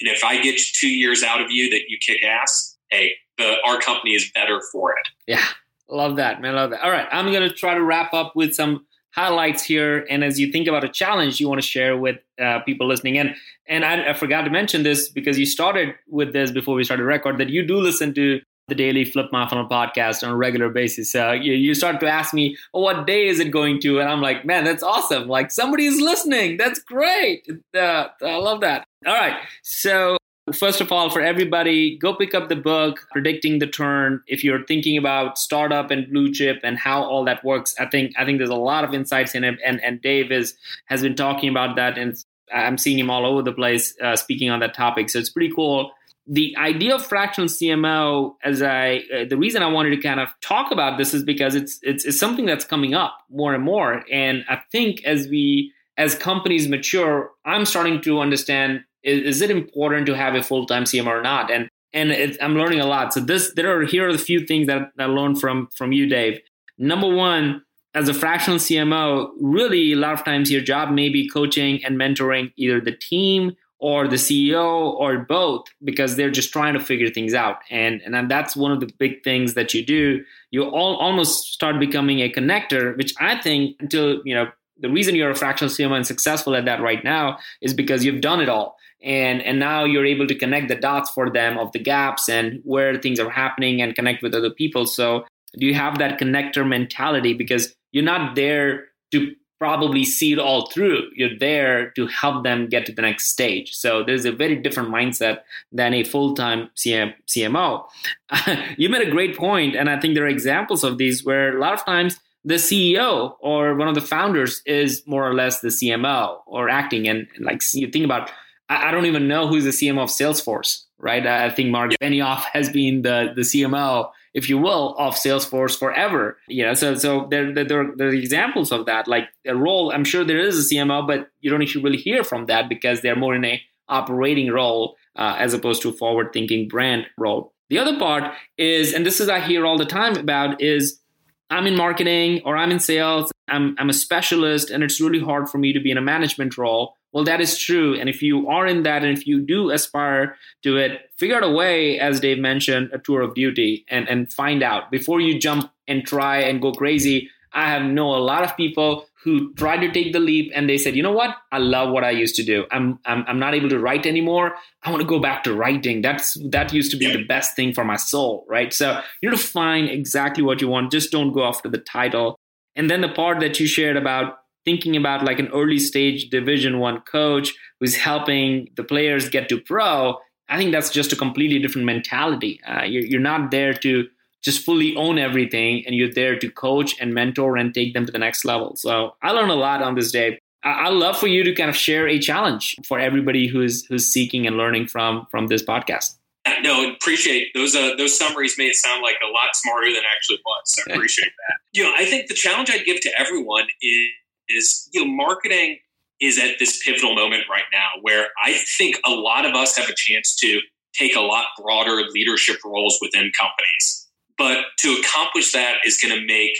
And 0.00 0.08
if 0.08 0.24
I 0.24 0.40
get 0.40 0.58
two 0.74 0.88
years 0.88 1.22
out 1.22 1.40
of 1.40 1.50
you 1.50 1.70
that 1.70 1.82
you 1.88 1.98
kick 2.00 2.22
ass, 2.24 2.76
hey, 2.90 3.12
the, 3.38 3.56
our 3.66 3.80
company 3.80 4.14
is 4.14 4.30
better 4.34 4.60
for 4.72 4.92
it. 4.92 5.08
Yeah, 5.26 5.44
love 5.88 6.16
that, 6.16 6.40
man. 6.40 6.54
Love 6.54 6.70
that. 6.70 6.82
All 6.82 6.90
right, 6.90 7.08
I'm 7.10 7.32
going 7.32 7.48
to 7.48 7.54
try 7.54 7.74
to 7.74 7.82
wrap 7.82 8.14
up 8.14 8.36
with 8.36 8.54
some 8.54 8.85
highlights 9.16 9.62
here. 9.62 10.06
And 10.10 10.22
as 10.22 10.38
you 10.38 10.52
think 10.52 10.68
about 10.68 10.84
a 10.84 10.88
challenge 10.88 11.40
you 11.40 11.48
want 11.48 11.60
to 11.60 11.66
share 11.66 11.96
with 11.96 12.18
uh, 12.40 12.60
people 12.60 12.86
listening 12.86 13.16
in, 13.16 13.34
and 13.66 13.84
I, 13.84 14.10
I, 14.10 14.12
forgot 14.12 14.42
to 14.42 14.50
mention 14.50 14.82
this 14.82 15.08
because 15.08 15.38
you 15.38 15.46
started 15.46 15.94
with 16.08 16.32
this 16.32 16.50
before 16.50 16.74
we 16.74 16.84
started 16.84 17.04
record 17.04 17.38
that 17.38 17.48
you 17.48 17.66
do 17.66 17.78
listen 17.78 18.12
to 18.14 18.40
the 18.68 18.74
daily 18.74 19.04
Flip 19.04 19.26
My 19.30 19.48
Funnel 19.48 19.68
podcast 19.68 20.24
on 20.24 20.30
a 20.30 20.36
regular 20.36 20.68
basis. 20.68 21.14
Uh, 21.14 21.32
you, 21.32 21.52
you 21.52 21.74
start 21.74 22.00
to 22.00 22.08
ask 22.08 22.34
me, 22.34 22.56
oh, 22.74 22.80
what 22.80 23.06
day 23.06 23.28
is 23.28 23.38
it 23.38 23.50
going 23.50 23.80
to? 23.80 24.00
And 24.00 24.08
I'm 24.08 24.20
like, 24.20 24.44
man, 24.44 24.64
that's 24.64 24.82
awesome. 24.82 25.28
Like 25.28 25.50
somebody's 25.50 26.00
listening. 26.00 26.56
That's 26.56 26.80
great. 26.80 27.48
Uh, 27.74 28.08
I 28.22 28.36
love 28.36 28.60
that. 28.62 28.86
All 29.06 29.14
right. 29.14 29.36
So 29.62 30.16
First 30.54 30.80
of 30.80 30.92
all, 30.92 31.10
for 31.10 31.20
everybody, 31.20 31.98
go 31.98 32.14
pick 32.14 32.32
up 32.32 32.48
the 32.48 32.54
book, 32.54 33.08
Predicting 33.10 33.58
the 33.58 33.66
Turn. 33.66 34.22
If 34.28 34.44
you're 34.44 34.64
thinking 34.64 34.96
about 34.96 35.38
startup 35.38 35.90
and 35.90 36.08
blue 36.08 36.32
chip 36.32 36.60
and 36.62 36.78
how 36.78 37.02
all 37.02 37.24
that 37.24 37.44
works, 37.44 37.74
I 37.80 37.86
think 37.86 38.12
I 38.16 38.24
think 38.24 38.38
there's 38.38 38.50
a 38.50 38.54
lot 38.54 38.84
of 38.84 38.94
insights 38.94 39.34
in 39.34 39.42
it. 39.42 39.58
And 39.64 39.82
and 39.82 40.00
Dave 40.00 40.30
is 40.30 40.54
has 40.86 41.02
been 41.02 41.16
talking 41.16 41.48
about 41.48 41.74
that, 41.76 41.98
and 41.98 42.14
I'm 42.54 42.78
seeing 42.78 42.98
him 42.98 43.10
all 43.10 43.26
over 43.26 43.42
the 43.42 43.52
place 43.52 43.96
uh, 44.00 44.14
speaking 44.14 44.48
on 44.50 44.60
that 44.60 44.74
topic. 44.74 45.10
So 45.10 45.18
it's 45.18 45.30
pretty 45.30 45.52
cool 45.52 45.90
the 46.28 46.56
idea 46.56 46.94
of 46.94 47.06
fractional 47.06 47.48
CMO, 47.48 48.34
as 48.42 48.60
I, 48.60 49.02
uh, 49.14 49.24
the 49.28 49.36
reason 49.36 49.62
I 49.62 49.68
wanted 49.68 49.90
to 49.90 49.98
kind 49.98 50.18
of 50.18 50.28
talk 50.40 50.72
about 50.72 50.98
this 50.98 51.14
is 51.14 51.22
because 51.22 51.54
it's, 51.54 51.78
it's, 51.82 52.04
it's 52.04 52.18
something 52.18 52.46
that's 52.46 52.64
coming 52.64 52.94
up 52.94 53.16
more 53.30 53.54
and 53.54 53.62
more, 53.62 54.02
and 54.10 54.44
I 54.48 54.60
think 54.72 55.04
as 55.04 55.28
we 55.28 55.72
as 55.98 56.14
companies 56.14 56.68
mature, 56.68 57.30
I'm 57.44 57.64
starting 57.64 58.02
to 58.02 58.20
understand 58.20 58.84
is, 59.06 59.36
is 59.36 59.42
it 59.42 59.50
important 59.50 60.06
to 60.06 60.16
have 60.16 60.34
a 60.34 60.42
full 60.42 60.66
time 60.66 60.84
CMO 60.84 61.06
or 61.06 61.22
not, 61.22 61.50
and 61.50 61.70
and 61.92 62.36
I'm 62.42 62.56
learning 62.56 62.80
a 62.80 62.86
lot. 62.86 63.14
So 63.14 63.20
this 63.20 63.52
there 63.54 63.78
are 63.78 63.84
here 63.84 64.08
are 64.08 64.12
the 64.12 64.18
few 64.18 64.46
things 64.46 64.66
that 64.66 64.90
I 64.98 65.06
learned 65.06 65.40
from 65.40 65.68
from 65.76 65.92
you, 65.92 66.06
Dave. 66.06 66.40
Number 66.78 67.08
one, 67.08 67.62
as 67.94 68.08
a 68.08 68.14
fractional 68.14 68.58
CMO, 68.58 69.30
really 69.40 69.92
a 69.92 69.96
lot 69.96 70.12
of 70.12 70.24
times 70.24 70.52
your 70.52 70.60
job 70.60 70.90
may 70.90 71.08
be 71.08 71.28
coaching 71.28 71.82
and 71.84 71.96
mentoring 71.96 72.52
either 72.56 72.80
the 72.80 72.92
team 72.92 73.56
or 73.78 74.08
the 74.08 74.16
CEO 74.16 74.92
or 74.94 75.18
both 75.18 75.66
because 75.84 76.16
they're 76.16 76.30
just 76.30 76.52
trying 76.52 76.74
to 76.74 76.80
figure 76.80 77.10
things 77.10 77.34
out. 77.34 77.58
And, 77.70 78.00
and 78.02 78.30
that's 78.30 78.56
one 78.56 78.72
of 78.72 78.80
the 78.80 78.90
big 78.98 79.22
things 79.22 79.54
that 79.54 79.74
you 79.74 79.84
do. 79.84 80.24
You 80.50 80.64
all 80.64 80.96
almost 80.96 81.52
start 81.52 81.78
becoming 81.78 82.20
a 82.20 82.30
connector, 82.30 82.96
which 82.96 83.14
I 83.20 83.38
think 83.40 83.76
until, 83.80 84.22
you 84.24 84.34
know, 84.34 84.48
the 84.78 84.90
reason 84.90 85.14
you're 85.14 85.30
a 85.30 85.34
fractional 85.34 85.72
CMO 85.72 85.96
and 85.96 86.06
successful 86.06 86.54
at 86.54 86.64
that 86.66 86.82
right 86.82 87.02
now 87.02 87.38
is 87.62 87.72
because 87.72 88.04
you've 88.04 88.20
done 88.20 88.40
it 88.40 88.48
all. 88.48 88.76
And, 89.06 89.40
and 89.42 89.58
now 89.58 89.84
you're 89.84 90.04
able 90.04 90.26
to 90.26 90.34
connect 90.34 90.68
the 90.68 90.74
dots 90.74 91.10
for 91.10 91.30
them 91.30 91.56
of 91.56 91.72
the 91.72 91.78
gaps 91.78 92.28
and 92.28 92.60
where 92.64 92.98
things 92.98 93.20
are 93.20 93.30
happening 93.30 93.80
and 93.80 93.94
connect 93.94 94.22
with 94.22 94.34
other 94.34 94.50
people. 94.50 94.84
So 94.84 95.24
do 95.58 95.64
you 95.64 95.74
have 95.74 95.98
that 95.98 96.18
connector 96.18 96.66
mentality? 96.66 97.32
Because 97.32 97.74
you're 97.92 98.04
not 98.04 98.34
there 98.34 98.88
to 99.12 99.32
probably 99.58 100.04
see 100.04 100.32
it 100.32 100.38
all 100.38 100.66
through. 100.70 101.04
You're 101.14 101.38
there 101.38 101.90
to 101.92 102.06
help 102.08 102.44
them 102.44 102.68
get 102.68 102.84
to 102.86 102.92
the 102.92 103.02
next 103.02 103.28
stage. 103.28 103.72
So 103.74 104.02
there's 104.02 104.24
a 104.24 104.32
very 104.32 104.56
different 104.56 104.90
mindset 104.90 105.38
than 105.72 105.94
a 105.94 106.04
full-time 106.04 106.68
CM, 106.76 107.14
CMO. 107.26 107.84
you 108.76 108.88
made 108.88 109.06
a 109.06 109.10
great 109.10 109.36
point, 109.36 109.76
and 109.76 109.88
I 109.88 109.98
think 109.98 110.14
there 110.14 110.24
are 110.24 110.28
examples 110.28 110.84
of 110.84 110.98
these 110.98 111.24
where 111.24 111.56
a 111.56 111.60
lot 111.60 111.72
of 111.72 111.84
times 111.86 112.18
the 112.44 112.54
CEO 112.54 113.34
or 113.40 113.74
one 113.76 113.88
of 113.88 113.94
the 113.94 114.00
founders 114.00 114.62
is 114.66 115.02
more 115.06 115.28
or 115.28 115.34
less 115.34 115.60
the 115.60 115.68
CMO 115.68 116.38
or 116.46 116.68
acting. 116.68 117.08
And, 117.08 117.26
like 117.40 117.62
you 117.72 117.88
think 117.90 118.04
about, 118.04 118.30
I, 118.68 118.88
I 118.88 118.90
don't 118.90 119.06
even 119.06 119.28
know 119.28 119.46
who's 119.46 119.64
the 119.64 119.70
CMO 119.70 120.04
of 120.04 120.10
Salesforce, 120.10 120.84
right? 120.98 121.26
I 121.26 121.50
think 121.50 121.70
Mark 121.70 121.92
Benioff 122.02 122.44
has 122.52 122.70
been 122.70 123.02
the 123.02 123.32
the 123.34 123.42
CMO 123.42 124.10
if 124.36 124.50
you 124.50 124.58
will, 124.58 124.94
of 124.98 125.14
Salesforce 125.14 125.78
forever. 125.78 126.36
Know, 126.46 126.74
so 126.74 126.94
so 126.94 127.26
there, 127.30 127.54
there, 127.54 127.64
there 127.64 128.08
are 128.08 128.12
examples 128.12 128.70
of 128.70 128.84
that. 128.84 129.08
Like 129.08 129.30
a 129.46 129.56
role, 129.56 129.90
I'm 129.90 130.04
sure 130.04 130.24
there 130.24 130.38
is 130.38 130.70
a 130.70 130.74
CMO, 130.74 131.06
but 131.06 131.30
you 131.40 131.50
don't 131.50 131.62
actually 131.62 131.82
really 131.82 131.96
hear 131.96 132.22
from 132.22 132.44
that 132.46 132.68
because 132.68 133.00
they're 133.00 133.16
more 133.16 133.34
in 133.34 133.46
a 133.46 133.62
operating 133.88 134.52
role 134.52 134.96
uh, 135.16 135.36
as 135.38 135.54
opposed 135.54 135.80
to 135.82 135.92
forward 135.92 136.34
thinking 136.34 136.68
brand 136.68 137.06
role. 137.16 137.54
The 137.70 137.78
other 137.78 137.98
part 137.98 138.34
is, 138.58 138.92
and 138.92 139.06
this 139.06 139.20
is 139.20 139.30
I 139.30 139.40
hear 139.40 139.64
all 139.64 139.78
the 139.78 139.86
time 139.86 140.16
about, 140.16 140.60
is 140.60 141.00
I'm 141.48 141.66
in 141.66 141.74
marketing 141.74 142.42
or 142.44 142.58
I'm 142.58 142.70
in 142.70 142.78
sales, 142.78 143.32
I'm, 143.48 143.74
I'm 143.78 143.88
a 143.88 143.94
specialist, 143.94 144.70
and 144.70 144.84
it's 144.84 145.00
really 145.00 145.20
hard 145.20 145.48
for 145.48 145.56
me 145.56 145.72
to 145.72 145.80
be 145.80 145.90
in 145.90 145.96
a 145.96 146.02
management 146.02 146.58
role. 146.58 146.94
Well, 147.16 147.24
that 147.24 147.40
is 147.40 147.56
true. 147.56 147.98
And 147.98 148.10
if 148.10 148.20
you 148.20 148.46
are 148.46 148.66
in 148.66 148.82
that, 148.82 149.02
and 149.02 149.16
if 149.16 149.26
you 149.26 149.40
do 149.40 149.70
aspire 149.70 150.36
to 150.62 150.76
it, 150.76 151.00
figure 151.16 151.34
out 151.34 151.44
a 151.44 151.48
way, 151.48 151.98
as 151.98 152.20
Dave 152.20 152.38
mentioned, 152.38 152.90
a 152.92 152.98
tour 152.98 153.22
of 153.22 153.34
duty 153.34 153.86
and, 153.88 154.06
and 154.06 154.30
find 154.30 154.62
out 154.62 154.90
before 154.90 155.22
you 155.22 155.38
jump 155.38 155.72
and 155.88 156.04
try 156.04 156.40
and 156.40 156.60
go 156.60 156.72
crazy. 156.72 157.30
I 157.54 157.70
have 157.70 157.84
know 157.84 158.14
a 158.14 158.20
lot 158.20 158.44
of 158.44 158.54
people 158.54 159.06
who 159.24 159.54
tried 159.54 159.78
to 159.78 159.90
take 159.90 160.12
the 160.12 160.20
leap 160.20 160.52
and 160.54 160.68
they 160.68 160.76
said, 160.76 160.94
you 160.94 161.02
know 161.02 161.10
what? 161.10 161.34
I 161.50 161.56
love 161.56 161.90
what 161.90 162.04
I 162.04 162.10
used 162.10 162.36
to 162.36 162.42
do. 162.42 162.66
I'm 162.70 162.98
I'm, 163.06 163.24
I'm 163.26 163.38
not 163.38 163.54
able 163.54 163.70
to 163.70 163.78
write 163.78 164.04
anymore. 164.04 164.56
I 164.82 164.90
want 164.90 165.00
to 165.00 165.08
go 165.08 165.18
back 165.18 165.42
to 165.44 165.54
writing. 165.54 166.02
That's 166.02 166.36
that 166.50 166.74
used 166.74 166.90
to 166.90 166.98
be 166.98 167.10
the 167.10 167.24
best 167.24 167.56
thing 167.56 167.72
for 167.72 167.82
my 167.82 167.96
soul, 167.96 168.44
right? 168.46 168.74
So 168.74 169.00
you 169.22 169.30
need 169.30 169.38
to 169.38 169.42
find 169.42 169.88
exactly 169.88 170.42
what 170.44 170.60
you 170.60 170.68
want. 170.68 170.92
Just 170.92 171.12
don't 171.12 171.32
go 171.32 171.44
after 171.46 171.70
the 171.70 171.78
title. 171.78 172.36
And 172.74 172.90
then 172.90 173.00
the 173.00 173.08
part 173.08 173.40
that 173.40 173.58
you 173.58 173.66
shared 173.66 173.96
about 173.96 174.36
thinking 174.66 174.96
about 174.96 175.24
like 175.24 175.38
an 175.38 175.48
early 175.54 175.78
stage 175.78 176.28
division 176.28 176.78
one 176.78 177.00
coach 177.02 177.54
who's 177.80 177.96
helping 177.96 178.68
the 178.76 178.84
players 178.84 179.30
get 179.30 179.48
to 179.48 179.58
pro 179.58 180.18
i 180.50 180.58
think 180.58 180.72
that's 180.72 180.90
just 180.90 181.12
a 181.12 181.16
completely 181.16 181.58
different 181.58 181.86
mentality 181.86 182.60
uh, 182.68 182.82
you're, 182.82 183.04
you're 183.04 183.28
not 183.32 183.50
there 183.50 183.72
to 183.72 184.06
just 184.42 184.64
fully 184.64 184.94
own 184.96 185.18
everything 185.18 185.82
and 185.86 185.94
you're 185.94 186.12
there 186.12 186.38
to 186.38 186.50
coach 186.50 186.94
and 187.00 187.14
mentor 187.14 187.56
and 187.56 187.72
take 187.72 187.94
them 187.94 188.04
to 188.04 188.12
the 188.12 188.18
next 188.18 188.44
level 188.44 188.76
so 188.76 189.14
i 189.22 189.30
learned 189.30 189.50
a 189.50 189.54
lot 189.54 189.82
on 189.82 189.94
this 189.94 190.12
day 190.12 190.38
I- 190.62 190.90
would 190.90 190.98
love 190.98 191.16
for 191.16 191.28
you 191.28 191.44
to 191.44 191.54
kind 191.54 191.70
of 191.70 191.76
share 191.76 192.06
a 192.08 192.18
challenge 192.18 192.76
for 192.86 192.98
everybody 192.98 193.46
who's 193.46 193.86
who's 193.86 194.06
seeking 194.06 194.46
and 194.46 194.56
learning 194.56 194.88
from 194.88 195.26
from 195.30 195.46
this 195.46 195.62
podcast 195.62 196.16
no, 196.60 196.90
appreciate 196.92 197.48
those. 197.54 197.74
Uh, 197.74 197.94
those 197.98 198.16
summaries 198.16 198.54
made 198.56 198.68
it 198.68 198.76
sound 198.76 199.02
like 199.02 199.16
a 199.20 199.30
lot 199.32 199.54
smarter 199.54 199.88
than 199.88 200.02
actually 200.14 200.38
was. 200.46 200.62
So 200.64 200.82
I 200.88 200.92
appreciate 200.94 201.32
that. 201.48 201.56
You 201.72 201.82
know, 201.84 201.92
I 201.96 202.04
think 202.04 202.28
the 202.28 202.34
challenge 202.34 202.70
I'd 202.70 202.84
give 202.84 203.00
to 203.00 203.10
everyone 203.18 203.66
is 203.82 204.08
is 204.48 204.88
you 204.92 205.04
know 205.04 205.12
marketing 205.12 205.78
is 206.20 206.38
at 206.38 206.58
this 206.58 206.82
pivotal 206.82 207.14
moment 207.14 207.44
right 207.50 207.64
now 207.72 207.88
where 208.00 208.28
I 208.42 208.54
think 208.78 208.96
a 209.04 209.10
lot 209.10 209.44
of 209.44 209.54
us 209.54 209.76
have 209.76 209.88
a 209.88 209.94
chance 209.94 210.34
to 210.36 210.60
take 210.94 211.14
a 211.14 211.20
lot 211.20 211.44
broader 211.60 212.02
leadership 212.14 212.56
roles 212.64 212.98
within 213.02 213.30
companies. 213.38 214.08
But 214.38 214.64
to 214.78 214.98
accomplish 215.00 215.52
that 215.52 215.78
is 215.84 215.98
going 216.00 216.18
to 216.18 216.26
make 216.26 216.52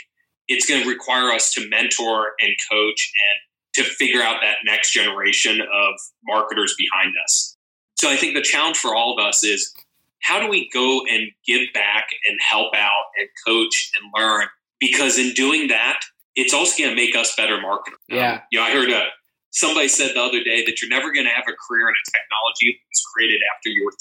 it's 0.49 0.69
going 0.69 0.83
to 0.83 0.89
require 0.89 1.33
us 1.33 1.53
to 1.55 1.69
mentor 1.69 2.33
and 2.41 2.53
coach 2.71 3.13
and 3.27 3.85
to 3.85 3.91
figure 3.95 4.23
out 4.23 4.37
that 4.43 4.57
next 4.65 4.93
generation 4.93 5.61
of 5.61 5.95
marketers 6.25 6.75
behind 6.79 7.13
us. 7.25 7.57
So 7.97 8.11
I 8.11 8.17
think 8.17 8.35
the 8.35 8.43
challenge 8.43 8.77
for 8.77 8.95
all 8.95 9.19
of 9.19 9.25
us 9.25 9.43
is 9.43 9.75
how 10.23 10.41
do 10.41 10.49
we 10.49 10.69
go 10.73 11.03
and 11.11 11.31
give 11.47 11.63
back 11.75 12.09
and 12.29 12.39
help 12.41 12.75
out 12.75 13.07
and 13.19 13.29
coach 13.47 13.91
and 14.01 14.13
learn? 14.17 14.47
Because 14.79 15.19
in 15.19 15.33
doing 15.33 15.69
that, 15.69 16.01
it's 16.37 16.55
also 16.55 16.83
going 16.83 16.91
to 16.91 16.97
make 16.97 17.17
us 17.17 17.35
better 17.35 17.61
marketers. 17.61 17.99
Yeah. 18.09 18.35
Um, 18.35 18.41
you 18.53 18.61
know, 18.61 18.67
I 18.67 18.71
heard 18.71 18.91
a, 18.91 18.97
uh, 18.97 19.05
somebody 19.51 19.89
said 19.89 20.15
the 20.15 20.23
other 20.23 20.45
day 20.45 20.65
that 20.67 20.81
you're 20.81 20.91
never 20.91 21.13
going 21.13 21.25
to 21.25 21.33
have 21.33 21.45
a 21.49 21.57
career 21.67 21.89
in 21.89 21.95
a 21.95 22.07
technology 22.13 22.77
that 22.77 22.87
was 22.93 23.03
created 23.15 23.41
after 23.57 23.71
you 23.71 23.85
were 23.85 23.93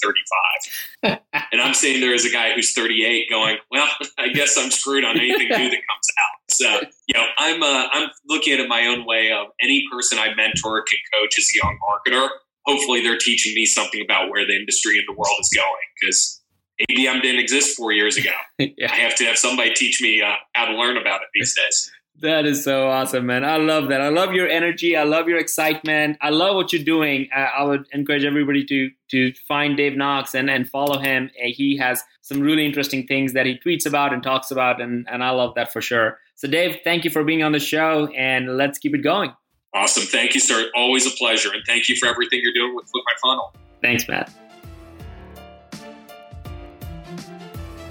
35. 1.02 1.18
and 1.52 1.60
I'm 1.62 1.72
saying 1.72 2.00
there 2.00 2.14
is 2.14 2.26
a 2.26 2.30
guy 2.30 2.52
who's 2.52 2.74
38 2.74 3.30
going, 3.30 3.56
well, 3.70 3.88
I 4.18 4.28
guess 4.28 4.56
I'm 4.58 4.70
screwed 4.70 5.04
on 5.04 5.16
anything 5.16 5.48
new 5.48 5.70
that 5.70 5.82
comes 5.88 6.08
out. 6.18 6.36
So, 6.50 6.80
you 7.08 7.14
know, 7.14 7.26
I'm, 7.38 7.62
uh, 7.62 7.88
I'm 7.92 8.10
looking 8.28 8.52
at 8.52 8.60
it 8.60 8.68
my 8.68 8.86
own 8.86 9.06
way 9.06 9.32
of 9.32 9.48
any 9.62 9.84
person 9.90 10.18
I 10.18 10.34
mentor 10.34 10.82
can 10.82 10.98
coach 11.14 11.38
as 11.38 11.50
a 11.54 11.66
young 11.66 11.78
marketer. 11.88 12.28
Hopefully 12.66 13.02
they're 13.02 13.18
teaching 13.18 13.54
me 13.54 13.64
something 13.64 14.02
about 14.02 14.30
where 14.30 14.46
the 14.46 14.54
industry 14.54 14.98
and 14.98 15.06
the 15.08 15.18
world 15.18 15.36
is 15.40 15.50
going 15.54 15.72
because 16.00 16.42
ABM 16.90 17.22
didn't 17.22 17.40
exist 17.40 17.76
four 17.76 17.92
years 17.92 18.16
ago. 18.16 18.32
yeah. 18.58 18.92
I 18.92 18.96
have 18.96 19.16
to 19.16 19.24
have 19.24 19.38
somebody 19.38 19.72
teach 19.72 20.02
me 20.02 20.20
uh, 20.20 20.32
how 20.54 20.66
to 20.66 20.76
learn 20.76 20.96
about 20.96 21.22
it 21.22 21.28
these 21.34 21.54
days. 21.54 21.90
That 22.20 22.46
is 22.46 22.64
so 22.64 22.88
awesome, 22.88 23.26
man. 23.26 23.44
I 23.44 23.58
love 23.58 23.88
that. 23.88 24.00
I 24.00 24.08
love 24.08 24.32
your 24.32 24.48
energy. 24.48 24.96
I 24.96 25.02
love 25.02 25.28
your 25.28 25.38
excitement. 25.38 26.16
I 26.22 26.30
love 26.30 26.56
what 26.56 26.72
you're 26.72 26.82
doing. 26.82 27.28
I, 27.34 27.42
I 27.58 27.64
would 27.64 27.84
encourage 27.92 28.24
everybody 28.24 28.64
to 28.64 28.90
to 29.10 29.32
find 29.46 29.76
Dave 29.76 29.96
Knox 29.96 30.34
and, 30.34 30.48
and 30.48 30.68
follow 30.68 30.98
him. 30.98 31.30
Eh, 31.38 31.50
he 31.50 31.76
has 31.76 32.02
some 32.22 32.40
really 32.40 32.64
interesting 32.64 33.06
things 33.06 33.34
that 33.34 33.44
he 33.44 33.58
tweets 33.58 33.84
about 33.86 34.14
and 34.14 34.22
talks 34.22 34.50
about, 34.50 34.80
and, 34.80 35.06
and 35.10 35.22
I 35.22 35.30
love 35.30 35.54
that 35.56 35.72
for 35.72 35.82
sure. 35.82 36.18
So, 36.36 36.48
Dave, 36.48 36.78
thank 36.84 37.04
you 37.04 37.10
for 37.10 37.22
being 37.22 37.42
on 37.42 37.52
the 37.52 37.60
show, 37.60 38.06
and 38.16 38.56
let's 38.56 38.78
keep 38.78 38.94
it 38.94 39.02
going. 39.02 39.32
Awesome. 39.74 40.04
Thank 40.04 40.34
you, 40.34 40.40
sir. 40.40 40.70
Always 40.74 41.06
a 41.06 41.10
pleasure. 41.10 41.50
And 41.52 41.62
thank 41.66 41.88
you 41.88 41.96
for 41.96 42.08
everything 42.08 42.40
you're 42.42 42.54
doing 42.54 42.74
with 42.74 42.86
Flip 42.86 43.04
My 43.04 43.12
Funnel. 43.22 43.54
Thanks, 43.82 44.08
Matt. 44.08 44.32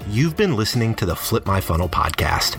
You've 0.08 0.36
been 0.36 0.56
listening 0.56 0.94
to 0.96 1.06
the 1.06 1.14
Flip 1.14 1.46
My 1.46 1.60
Funnel 1.60 1.88
podcast. 1.88 2.58